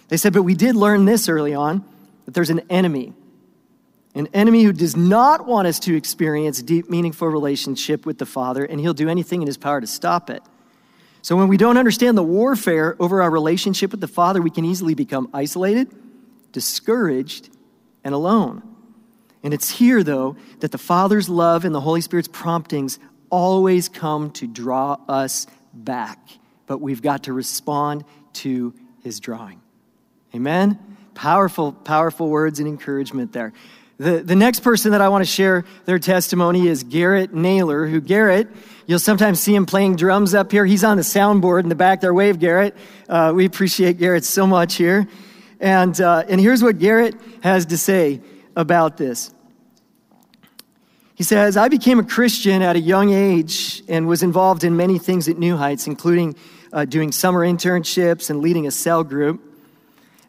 They 0.09 0.17
said, 0.17 0.31
But 0.31 0.43
we 0.43 0.53
did 0.53 0.75
learn 0.75 1.05
this 1.05 1.27
early 1.27 1.55
on 1.55 1.83
that 2.25 2.35
there's 2.35 2.51
an 2.51 2.61
enemy 2.69 3.13
an 4.15 4.27
enemy 4.33 4.63
who 4.63 4.73
does 4.73 4.95
not 4.95 5.47
want 5.47 5.67
us 5.67 5.79
to 5.79 5.95
experience 5.95 6.61
deep, 6.61 6.89
meaningful 6.89 7.27
relationship 7.27 8.05
with 8.05 8.19
the 8.19 8.25
Father, 8.25 8.63
and 8.63 8.79
he'll 8.79 8.93
do 8.93 9.09
anything 9.09 9.41
in 9.41 9.47
his 9.47 9.57
power 9.57 9.81
to 9.81 9.87
stop 9.87 10.29
it. 10.29 10.43
So 11.21 11.35
when 11.35 11.47
we 11.47 11.57
don't 11.57 11.77
understand 11.77 12.17
the 12.17 12.23
warfare 12.23 12.95
over 12.99 13.21
our 13.21 13.31
relationship 13.31 13.91
with 13.91 14.01
the 14.01 14.07
Father, 14.07 14.41
we 14.41 14.49
can 14.49 14.65
easily 14.65 14.93
become 14.93 15.29
isolated, 15.33 15.89
discouraged, 16.51 17.49
and 18.03 18.13
alone. 18.13 18.61
And 19.41 19.53
it's 19.53 19.69
here, 19.69 20.03
though, 20.03 20.35
that 20.59 20.71
the 20.71 20.77
Father's 20.77 21.29
love 21.29 21.65
and 21.65 21.73
the 21.73 21.81
Holy 21.81 22.01
Spirit's 22.01 22.27
promptings 22.27 22.99
always 23.29 23.89
come 23.89 24.31
to 24.31 24.47
draw 24.47 24.97
us 25.07 25.47
back. 25.73 26.19
But 26.67 26.79
we've 26.79 27.01
got 27.01 27.23
to 27.23 27.33
respond 27.33 28.05
to 28.33 28.73
his 29.03 29.19
drawing. 29.19 29.61
Amen? 30.35 30.79
Powerful, 31.13 31.71
powerful 31.71 32.29
words 32.29 32.59
and 32.59 32.67
encouragement 32.67 33.33
there. 33.33 33.53
The, 33.99 34.21
the 34.21 34.35
next 34.35 34.61
person 34.61 34.91
that 34.91 35.01
I 35.01 35.09
want 35.09 35.23
to 35.23 35.29
share 35.29 35.65
their 35.85 35.99
testimony 35.99 36.67
is 36.67 36.83
Garrett 36.83 37.33
Naylor, 37.33 37.85
who 37.85 38.01
Garrett, 38.01 38.47
you'll 38.87 38.97
sometimes 38.97 39.39
see 39.39 39.53
him 39.53 39.67
playing 39.67 39.97
drums 39.97 40.33
up 40.33 40.51
here. 40.51 40.65
He's 40.65 40.83
on 40.83 40.97
the 40.97 41.03
soundboard 41.03 41.61
in 41.61 41.69
the 41.69 41.75
back 41.75 42.01
there. 42.01 42.13
Wave, 42.13 42.39
Garrett. 42.39 42.75
Uh, 43.07 43.31
we 43.35 43.45
appreciate 43.45 43.99
Garrett 43.99 44.25
so 44.25 44.47
much 44.47 44.75
here. 44.75 45.07
And, 45.59 45.99
uh, 46.01 46.23
and 46.27 46.41
here's 46.41 46.63
what 46.63 46.79
Garrett 46.79 47.15
has 47.43 47.67
to 47.67 47.77
say 47.77 48.19
about 48.55 48.97
this. 48.97 49.31
He 51.15 51.23
says, 51.23 51.55
I 51.55 51.67
became 51.67 51.99
a 51.99 52.03
Christian 52.03 52.63
at 52.63 52.75
a 52.75 52.79
young 52.79 53.13
age 53.13 53.83
and 53.87 54.07
was 54.07 54.23
involved 54.23 54.63
in 54.63 54.75
many 54.75 54.97
things 54.97 55.29
at 55.29 55.37
New 55.37 55.55
Heights, 55.55 55.85
including 55.85 56.35
uh, 56.73 56.85
doing 56.85 57.11
summer 57.11 57.41
internships 57.41 58.31
and 58.31 58.41
leading 58.41 58.65
a 58.65 58.71
cell 58.71 59.03
group. 59.03 59.39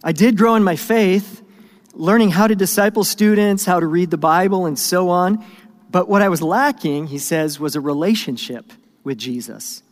I 0.05 0.13
did 0.13 0.37
grow 0.37 0.55
in 0.55 0.63
my 0.63 0.77
faith 0.77 1.41
learning 1.95 2.31
how 2.31 2.47
to 2.47 2.55
disciple 2.55 3.05
students, 3.05 3.65
how 3.65 3.81
to 3.81 3.87
read 3.87 4.11
the 4.11 4.19
Bible, 4.19 4.67
and 4.67 4.79
so 4.79 5.09
on. 5.09 5.45
But 5.91 6.09
what 6.09 6.23
I 6.23 6.29
was 6.29 6.43
lacking, 6.43 7.07
he 7.07 7.19
says, 7.19 7.61
was 7.61 7.77
a 7.77 7.81
relationship 7.81 8.73
with 9.05 9.19
Jesus. 9.19 9.83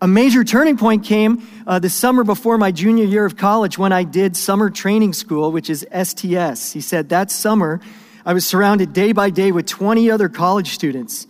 A 0.00 0.06
major 0.06 0.44
turning 0.44 0.76
point 0.76 1.04
came 1.04 1.42
uh, 1.66 1.80
the 1.80 1.90
summer 1.90 2.22
before 2.22 2.56
my 2.56 2.70
junior 2.70 3.04
year 3.04 3.24
of 3.24 3.36
college 3.36 3.78
when 3.78 3.92
I 3.92 4.04
did 4.04 4.36
summer 4.36 4.70
training 4.70 5.12
school, 5.12 5.50
which 5.50 5.68
is 5.68 5.84
STS. 5.92 6.72
He 6.72 6.80
said 6.80 7.08
that 7.08 7.32
summer 7.32 7.80
I 8.24 8.34
was 8.34 8.46
surrounded 8.46 8.92
day 8.92 9.12
by 9.12 9.30
day 9.30 9.52
with 9.52 9.66
20 9.66 10.10
other 10.10 10.28
college 10.28 10.70
students 10.70 11.26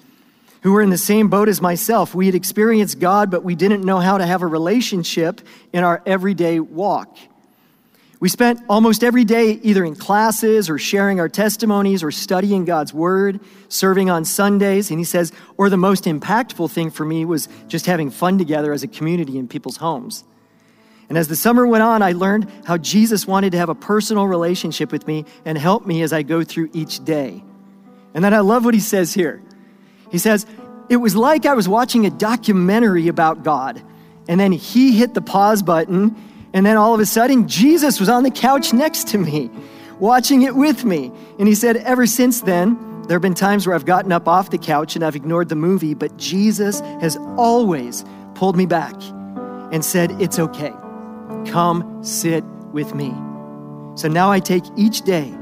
who 0.62 0.72
were 0.72 0.83
in 0.83 0.90
the 0.90 0.98
same 0.98 1.29
boat 1.29 1.48
as 1.48 1.61
myself. 1.61 2.14
We 2.14 2.27
had 2.27 2.35
experienced 2.35 2.98
God, 2.98 3.31
but 3.31 3.44
we 3.44 3.55
didn't 3.55 3.85
know 3.85 4.01
how 4.01 4.18
to 4.18 4.27
have 4.27 4.42
a 4.42 4.46
relationship 4.46 5.40
in 5.72 5.85
our 5.85 6.03
everyday 6.05 6.59
walk. 6.59 7.16
We 8.21 8.29
spent 8.29 8.61
almost 8.69 9.05
every 9.05 9.25
day 9.25 9.53
either 9.63 9.85
in 9.85 9.95
classes 9.95 10.69
or 10.69 10.77
sharing 10.77 11.21
our 11.21 11.29
testimonies 11.29 12.03
or 12.03 12.11
studying 12.11 12.65
God's 12.65 12.93
word, 12.93 13.39
serving 13.69 14.11
on 14.11 14.25
Sundays. 14.25 14.91
And 14.91 14.99
he 14.99 15.05
says, 15.05 15.33
or 15.57 15.71
the 15.71 15.77
most 15.77 16.05
impactful 16.05 16.71
thing 16.71 16.91
for 16.91 17.05
me 17.05 17.25
was 17.25 17.49
just 17.69 17.87
having 17.87 18.11
fun 18.11 18.37
together 18.37 18.73
as 18.73 18.83
a 18.83 18.89
community 18.89 19.39
in 19.39 19.47
people's 19.47 19.77
homes. 19.77 20.25
And 21.09 21.17
as 21.17 21.29
the 21.29 21.37
summer 21.37 21.67
went 21.67 21.83
on, 21.83 22.03
I 22.03 22.13
learned 22.13 22.51
how 22.67 22.77
Jesus 22.77 23.27
wanted 23.27 23.53
to 23.53 23.59
have 23.59 23.69
a 23.69 23.75
personal 23.75 24.27
relationship 24.27 24.91
with 24.91 25.07
me 25.07 25.25
and 25.45 25.57
help 25.57 25.87
me 25.87 26.03
as 26.03 26.13
I 26.13 26.23
go 26.23 26.43
through 26.43 26.71
each 26.73 27.05
day. 27.05 27.43
And 28.15 28.25
then 28.25 28.35
I 28.35 28.41
love 28.41 28.65
what 28.65 28.75
he 28.75 28.81
says 28.81 29.15
here. 29.15 29.41
He 30.11 30.19
says, 30.19 30.45
It 30.89 30.97
was 30.97 31.15
like 31.15 31.47
I 31.47 31.55
was 31.55 31.69
watching 31.69 32.05
a 32.05 32.11
documentary 32.11 33.09
about 33.09 33.43
God. 33.43 33.83
And 34.29 34.39
then 34.39 34.53
he 34.53 34.93
hit 34.93 35.15
the 35.15 35.23
pause 35.23 35.63
button 35.63 36.15
and 36.53 36.65
then 36.65 36.77
all 36.77 36.95
of 36.95 37.01
a 37.01 37.07
sudden, 37.07 37.47
Jesus 37.47 38.01
was 38.01 38.09
on 38.09 38.23
the 38.23 38.31
couch 38.31 38.73
next 38.73 39.09
to 39.09 39.19
me, 39.19 39.51
watching 39.99 40.43
it 40.43 40.55
with 40.55 40.85
me. 40.85 41.13
And 41.39 41.47
he 41.47 41.55
said, 41.55 41.77
Ever 41.77 42.07
since 42.07 42.41
then, 42.41 43.03
there 43.03 43.15
have 43.17 43.23
been 43.23 43.35
times 43.35 43.67
where 43.67 43.75
I've 43.75 43.85
gotten 43.85 44.13
up 44.13 44.29
off 44.29 44.51
the 44.51 44.59
couch 44.59 44.97
and 44.97 45.05
I've 45.05 45.17
ignored 45.17 45.49
the 45.49 45.57
movie, 45.57 45.95
but 45.95 46.17
Jesus 46.17 46.81
has 47.01 47.17
always 47.37 48.05
pulled 48.35 48.57
me 48.57 48.67
back 48.67 48.95
and 49.73 49.85
said, 49.85 50.21
It's 50.21 50.39
okay. 50.39 50.73
Come 51.47 52.03
sit 52.03 52.45
with 52.73 52.95
me. 52.95 53.15
So 53.97 54.09
now 54.09 54.31
I 54.31 54.41
take 54.41 54.65
each 54.77 55.03
day 55.03 55.35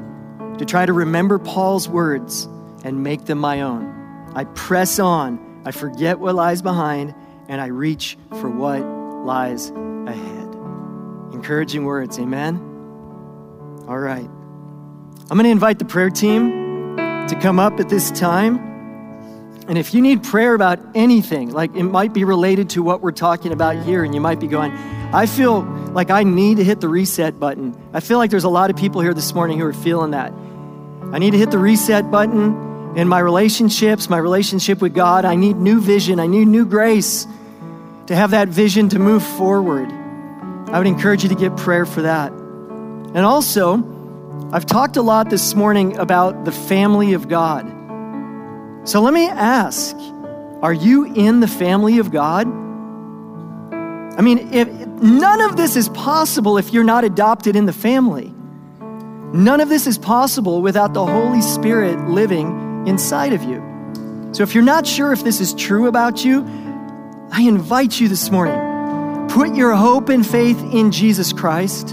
to 0.59 0.65
try 0.65 0.87
to 0.87 0.93
remember 0.93 1.39
Paul's 1.39 1.89
words 1.89 2.49
and 2.85 3.03
make 3.03 3.27
them 3.27 3.39
my 3.39 3.61
own. 3.61 3.93
I 4.35 4.45
press 4.45 4.99
on, 4.99 5.63
I 5.65 5.71
forget 5.71 6.19
what 6.19 6.35
lies 6.35 6.63
behind, 6.63 7.15
and 7.49 7.61
I 7.61 7.67
reach 7.67 8.17
for 8.41 8.49
what 8.49 8.81
lies. 8.81 9.73
Encouraging 11.37 11.85
words, 11.85 12.19
amen? 12.19 12.57
All 13.87 13.99
right. 13.99 14.25
I'm 14.25 15.37
going 15.37 15.45
to 15.45 15.51
invite 15.51 15.79
the 15.79 15.85
prayer 15.85 16.09
team 16.09 16.97
to 16.97 17.39
come 17.43 17.61
up 17.61 17.79
at 17.79 17.91
this 17.91 18.11
time. 18.11 18.57
And 19.69 19.77
if 19.77 19.93
you 19.93 20.01
need 20.01 20.23
prayer 20.23 20.55
about 20.55 20.81
anything, 20.95 21.53
like 21.53 21.77
it 21.77 21.83
might 21.83 22.15
be 22.15 22.25
related 22.25 22.71
to 22.71 22.83
what 22.83 23.03
we're 23.03 23.13
talking 23.13 23.53
about 23.53 23.77
here, 23.85 24.03
and 24.03 24.15
you 24.15 24.21
might 24.21 24.41
be 24.41 24.47
going, 24.47 24.73
I 25.13 25.27
feel 25.27 25.61
like 25.93 26.11
I 26.11 26.23
need 26.23 26.57
to 26.57 26.65
hit 26.65 26.81
the 26.81 26.89
reset 26.89 27.39
button. 27.39 27.79
I 27.93 28.01
feel 28.01 28.17
like 28.17 28.31
there's 28.31 28.45
a 28.45 28.49
lot 28.49 28.71
of 28.71 28.77
people 28.77 29.03
here 29.03 29.13
this 29.13 29.35
morning 29.35 29.59
who 29.59 29.67
are 29.67 29.75
feeling 29.75 30.13
that. 30.13 30.33
I 31.13 31.19
need 31.19 31.33
to 31.33 31.39
hit 31.39 31.51
the 31.51 31.59
reset 31.59 32.11
button 32.11 32.97
in 32.97 33.09
my 33.09 33.19
relationships, 33.19 34.09
my 34.09 34.17
relationship 34.19 34.81
with 34.81 34.95
God. 34.95 35.27
I 35.27 35.35
need 35.35 35.59
new 35.59 35.83
vision. 35.83 36.19
I 36.19 36.29
need 36.29 36.49
new 36.49 36.65
grace 36.65 37.27
to 38.07 38.17
have 38.17 38.31
that 38.31 38.49
vision 38.49 38.89
to 38.89 38.99
move 38.99 39.23
forward. 39.23 39.93
I 40.69 40.79
would 40.79 40.87
encourage 40.87 41.23
you 41.23 41.29
to 41.29 41.35
get 41.35 41.57
prayer 41.57 41.87
for 41.87 42.03
that. 42.03 42.33
And 42.33 43.19
also, 43.19 43.77
I've 44.53 44.67
talked 44.67 44.97
a 44.97 45.03
lot 45.03 45.31
this 45.31 45.55
morning 45.55 45.97
about 45.97 46.45
the 46.45 46.53
family 46.53 47.13
of 47.13 47.29
God. 47.29 47.67
So 48.85 49.01
let 49.01 49.15
me 49.15 49.27
ask 49.27 49.97
are 50.63 50.73
you 50.73 51.05
in 51.15 51.41
the 51.41 51.49
family 51.49 51.99
of 51.99 52.11
God? 52.11 52.47
I 54.19 54.23
mean, 54.23 54.53
if, 54.53 54.69
none 54.69 55.41
of 55.43 55.57
this 55.57 55.77
is 55.77 55.89
possible 55.91 56.59
if 56.59 56.73
you're 56.73 56.85
not 56.85 57.05
adopted 57.05 57.55
in 57.55 57.67
the 57.67 57.73
family. 57.73 58.33
None 59.33 59.61
of 59.61 59.69
this 59.69 59.87
is 59.87 59.99
possible 59.99 60.63
without 60.63 60.95
the 60.95 61.05
Holy 61.05 61.43
Spirit 61.43 62.09
living 62.09 62.87
inside 62.87 63.33
of 63.33 63.43
you. 63.43 63.63
So 64.33 64.43
if 64.43 64.55
you're 64.55 64.65
not 64.65 64.87
sure 64.87 65.13
if 65.13 65.23
this 65.23 65.41
is 65.41 65.55
true 65.55 65.87
about 65.87 66.25
you, 66.25 66.45
I 67.31 67.43
invite 67.43 68.01
you 68.01 68.09
this 68.09 68.31
morning 68.31 68.66
Put 69.37 69.55
your 69.55 69.75
hope 69.75 70.09
and 70.09 70.27
faith 70.27 70.59
in 70.73 70.91
Jesus 70.91 71.35
Christ 71.35 71.91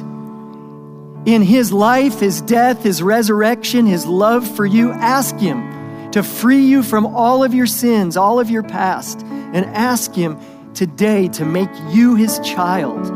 in 1.26 1.42
his 1.42 1.74
life, 1.74 2.22
his 2.22 2.40
death, 2.40 2.84
his 2.84 3.04
resurrection, 3.04 3.86
his 3.86 4.06
love 4.06 4.50
for 4.56 4.66
you, 4.66 4.94
ask 4.94 5.36
him 5.36 6.12
to 6.12 6.24
free 6.24 6.66
you 6.66 6.82
from 6.82 7.06
all 7.06 7.44
of 7.44 7.54
your 7.54 7.68
sins, 7.68 8.16
all 8.16 8.40
of 8.40 8.50
your 8.50 8.64
past, 8.64 9.24
and 9.24 9.66
ask 9.66 10.14
him 10.14 10.40
today 10.74 11.28
to 11.28 11.44
make 11.44 11.68
you 11.90 12.16
his 12.16 12.40
child. 12.40 13.08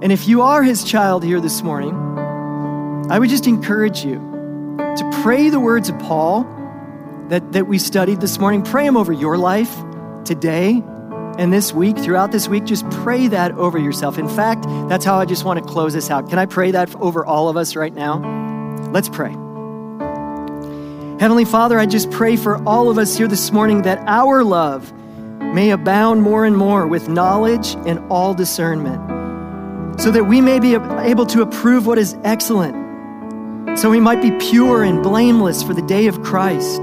And 0.00 0.12
if 0.12 0.28
you 0.28 0.42
are 0.42 0.62
his 0.62 0.84
child 0.84 1.24
here 1.24 1.40
this 1.40 1.64
morning, 1.64 1.96
I 3.10 3.18
would 3.18 3.28
just 3.28 3.48
encourage 3.48 4.04
you 4.04 4.20
to 4.78 5.10
pray 5.24 5.50
the 5.50 5.58
words 5.58 5.88
of 5.88 5.98
Paul 5.98 6.44
that, 7.28 7.54
that 7.54 7.66
we 7.66 7.80
studied 7.80 8.20
this 8.20 8.38
morning. 8.38 8.62
Pray 8.62 8.84
them 8.86 8.96
over 8.96 9.12
your 9.12 9.36
life 9.36 9.76
today 10.24 10.80
and 11.38 11.52
this 11.52 11.72
week, 11.72 11.96
throughout 11.96 12.32
this 12.32 12.48
week, 12.48 12.64
just 12.64 12.88
pray 12.90 13.28
that 13.28 13.52
over 13.52 13.78
yourself. 13.78 14.18
In 14.18 14.28
fact, 14.28 14.64
that's 14.88 15.04
how 15.04 15.18
I 15.18 15.24
just 15.24 15.44
want 15.44 15.60
to 15.60 15.64
close 15.64 15.94
this 15.94 16.10
out. 16.10 16.28
Can 16.28 16.38
I 16.38 16.46
pray 16.46 16.72
that 16.72 16.94
over 16.96 17.24
all 17.24 17.48
of 17.48 17.56
us 17.56 17.76
right 17.76 17.94
now? 17.94 18.18
Let's 18.90 19.08
pray. 19.08 19.30
Heavenly 21.20 21.44
Father, 21.44 21.78
I 21.78 21.86
just 21.86 22.10
pray 22.10 22.36
for 22.36 22.60
all 22.68 22.90
of 22.90 22.98
us 22.98 23.16
here 23.16 23.28
this 23.28 23.52
morning 23.52 23.82
that 23.82 23.98
our 24.06 24.42
love 24.42 24.92
may 25.38 25.70
abound 25.70 26.22
more 26.22 26.44
and 26.44 26.56
more 26.56 26.86
with 26.88 27.08
knowledge 27.08 27.76
and 27.86 28.00
all 28.10 28.34
discernment, 28.34 30.00
so 30.00 30.10
that 30.10 30.24
we 30.24 30.40
may 30.40 30.58
be 30.58 30.74
able 30.74 31.26
to 31.26 31.42
approve 31.42 31.86
what 31.86 31.98
is 31.98 32.16
excellent, 32.24 33.78
so 33.78 33.90
we 33.90 34.00
might 34.00 34.20
be 34.20 34.32
pure 34.50 34.82
and 34.82 35.02
blameless 35.02 35.62
for 35.62 35.72
the 35.72 35.82
day 35.82 36.08
of 36.08 36.20
Christ, 36.22 36.82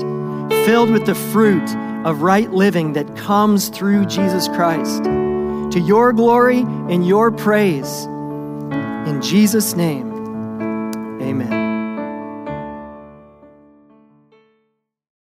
filled 0.65 0.91
with 0.91 1.05
the 1.05 1.15
fruit 1.15 1.67
of 2.05 2.21
right 2.21 2.51
living 2.51 2.93
that 2.93 3.17
comes 3.17 3.69
through 3.69 4.05
Jesus 4.05 4.47
Christ. 4.47 5.03
To 5.03 5.79
your 5.79 6.13
glory 6.13 6.59
and 6.59 7.05
your 7.05 7.31
praise. 7.31 8.05
In 8.05 9.21
Jesus' 9.21 9.75
name. 9.75 10.14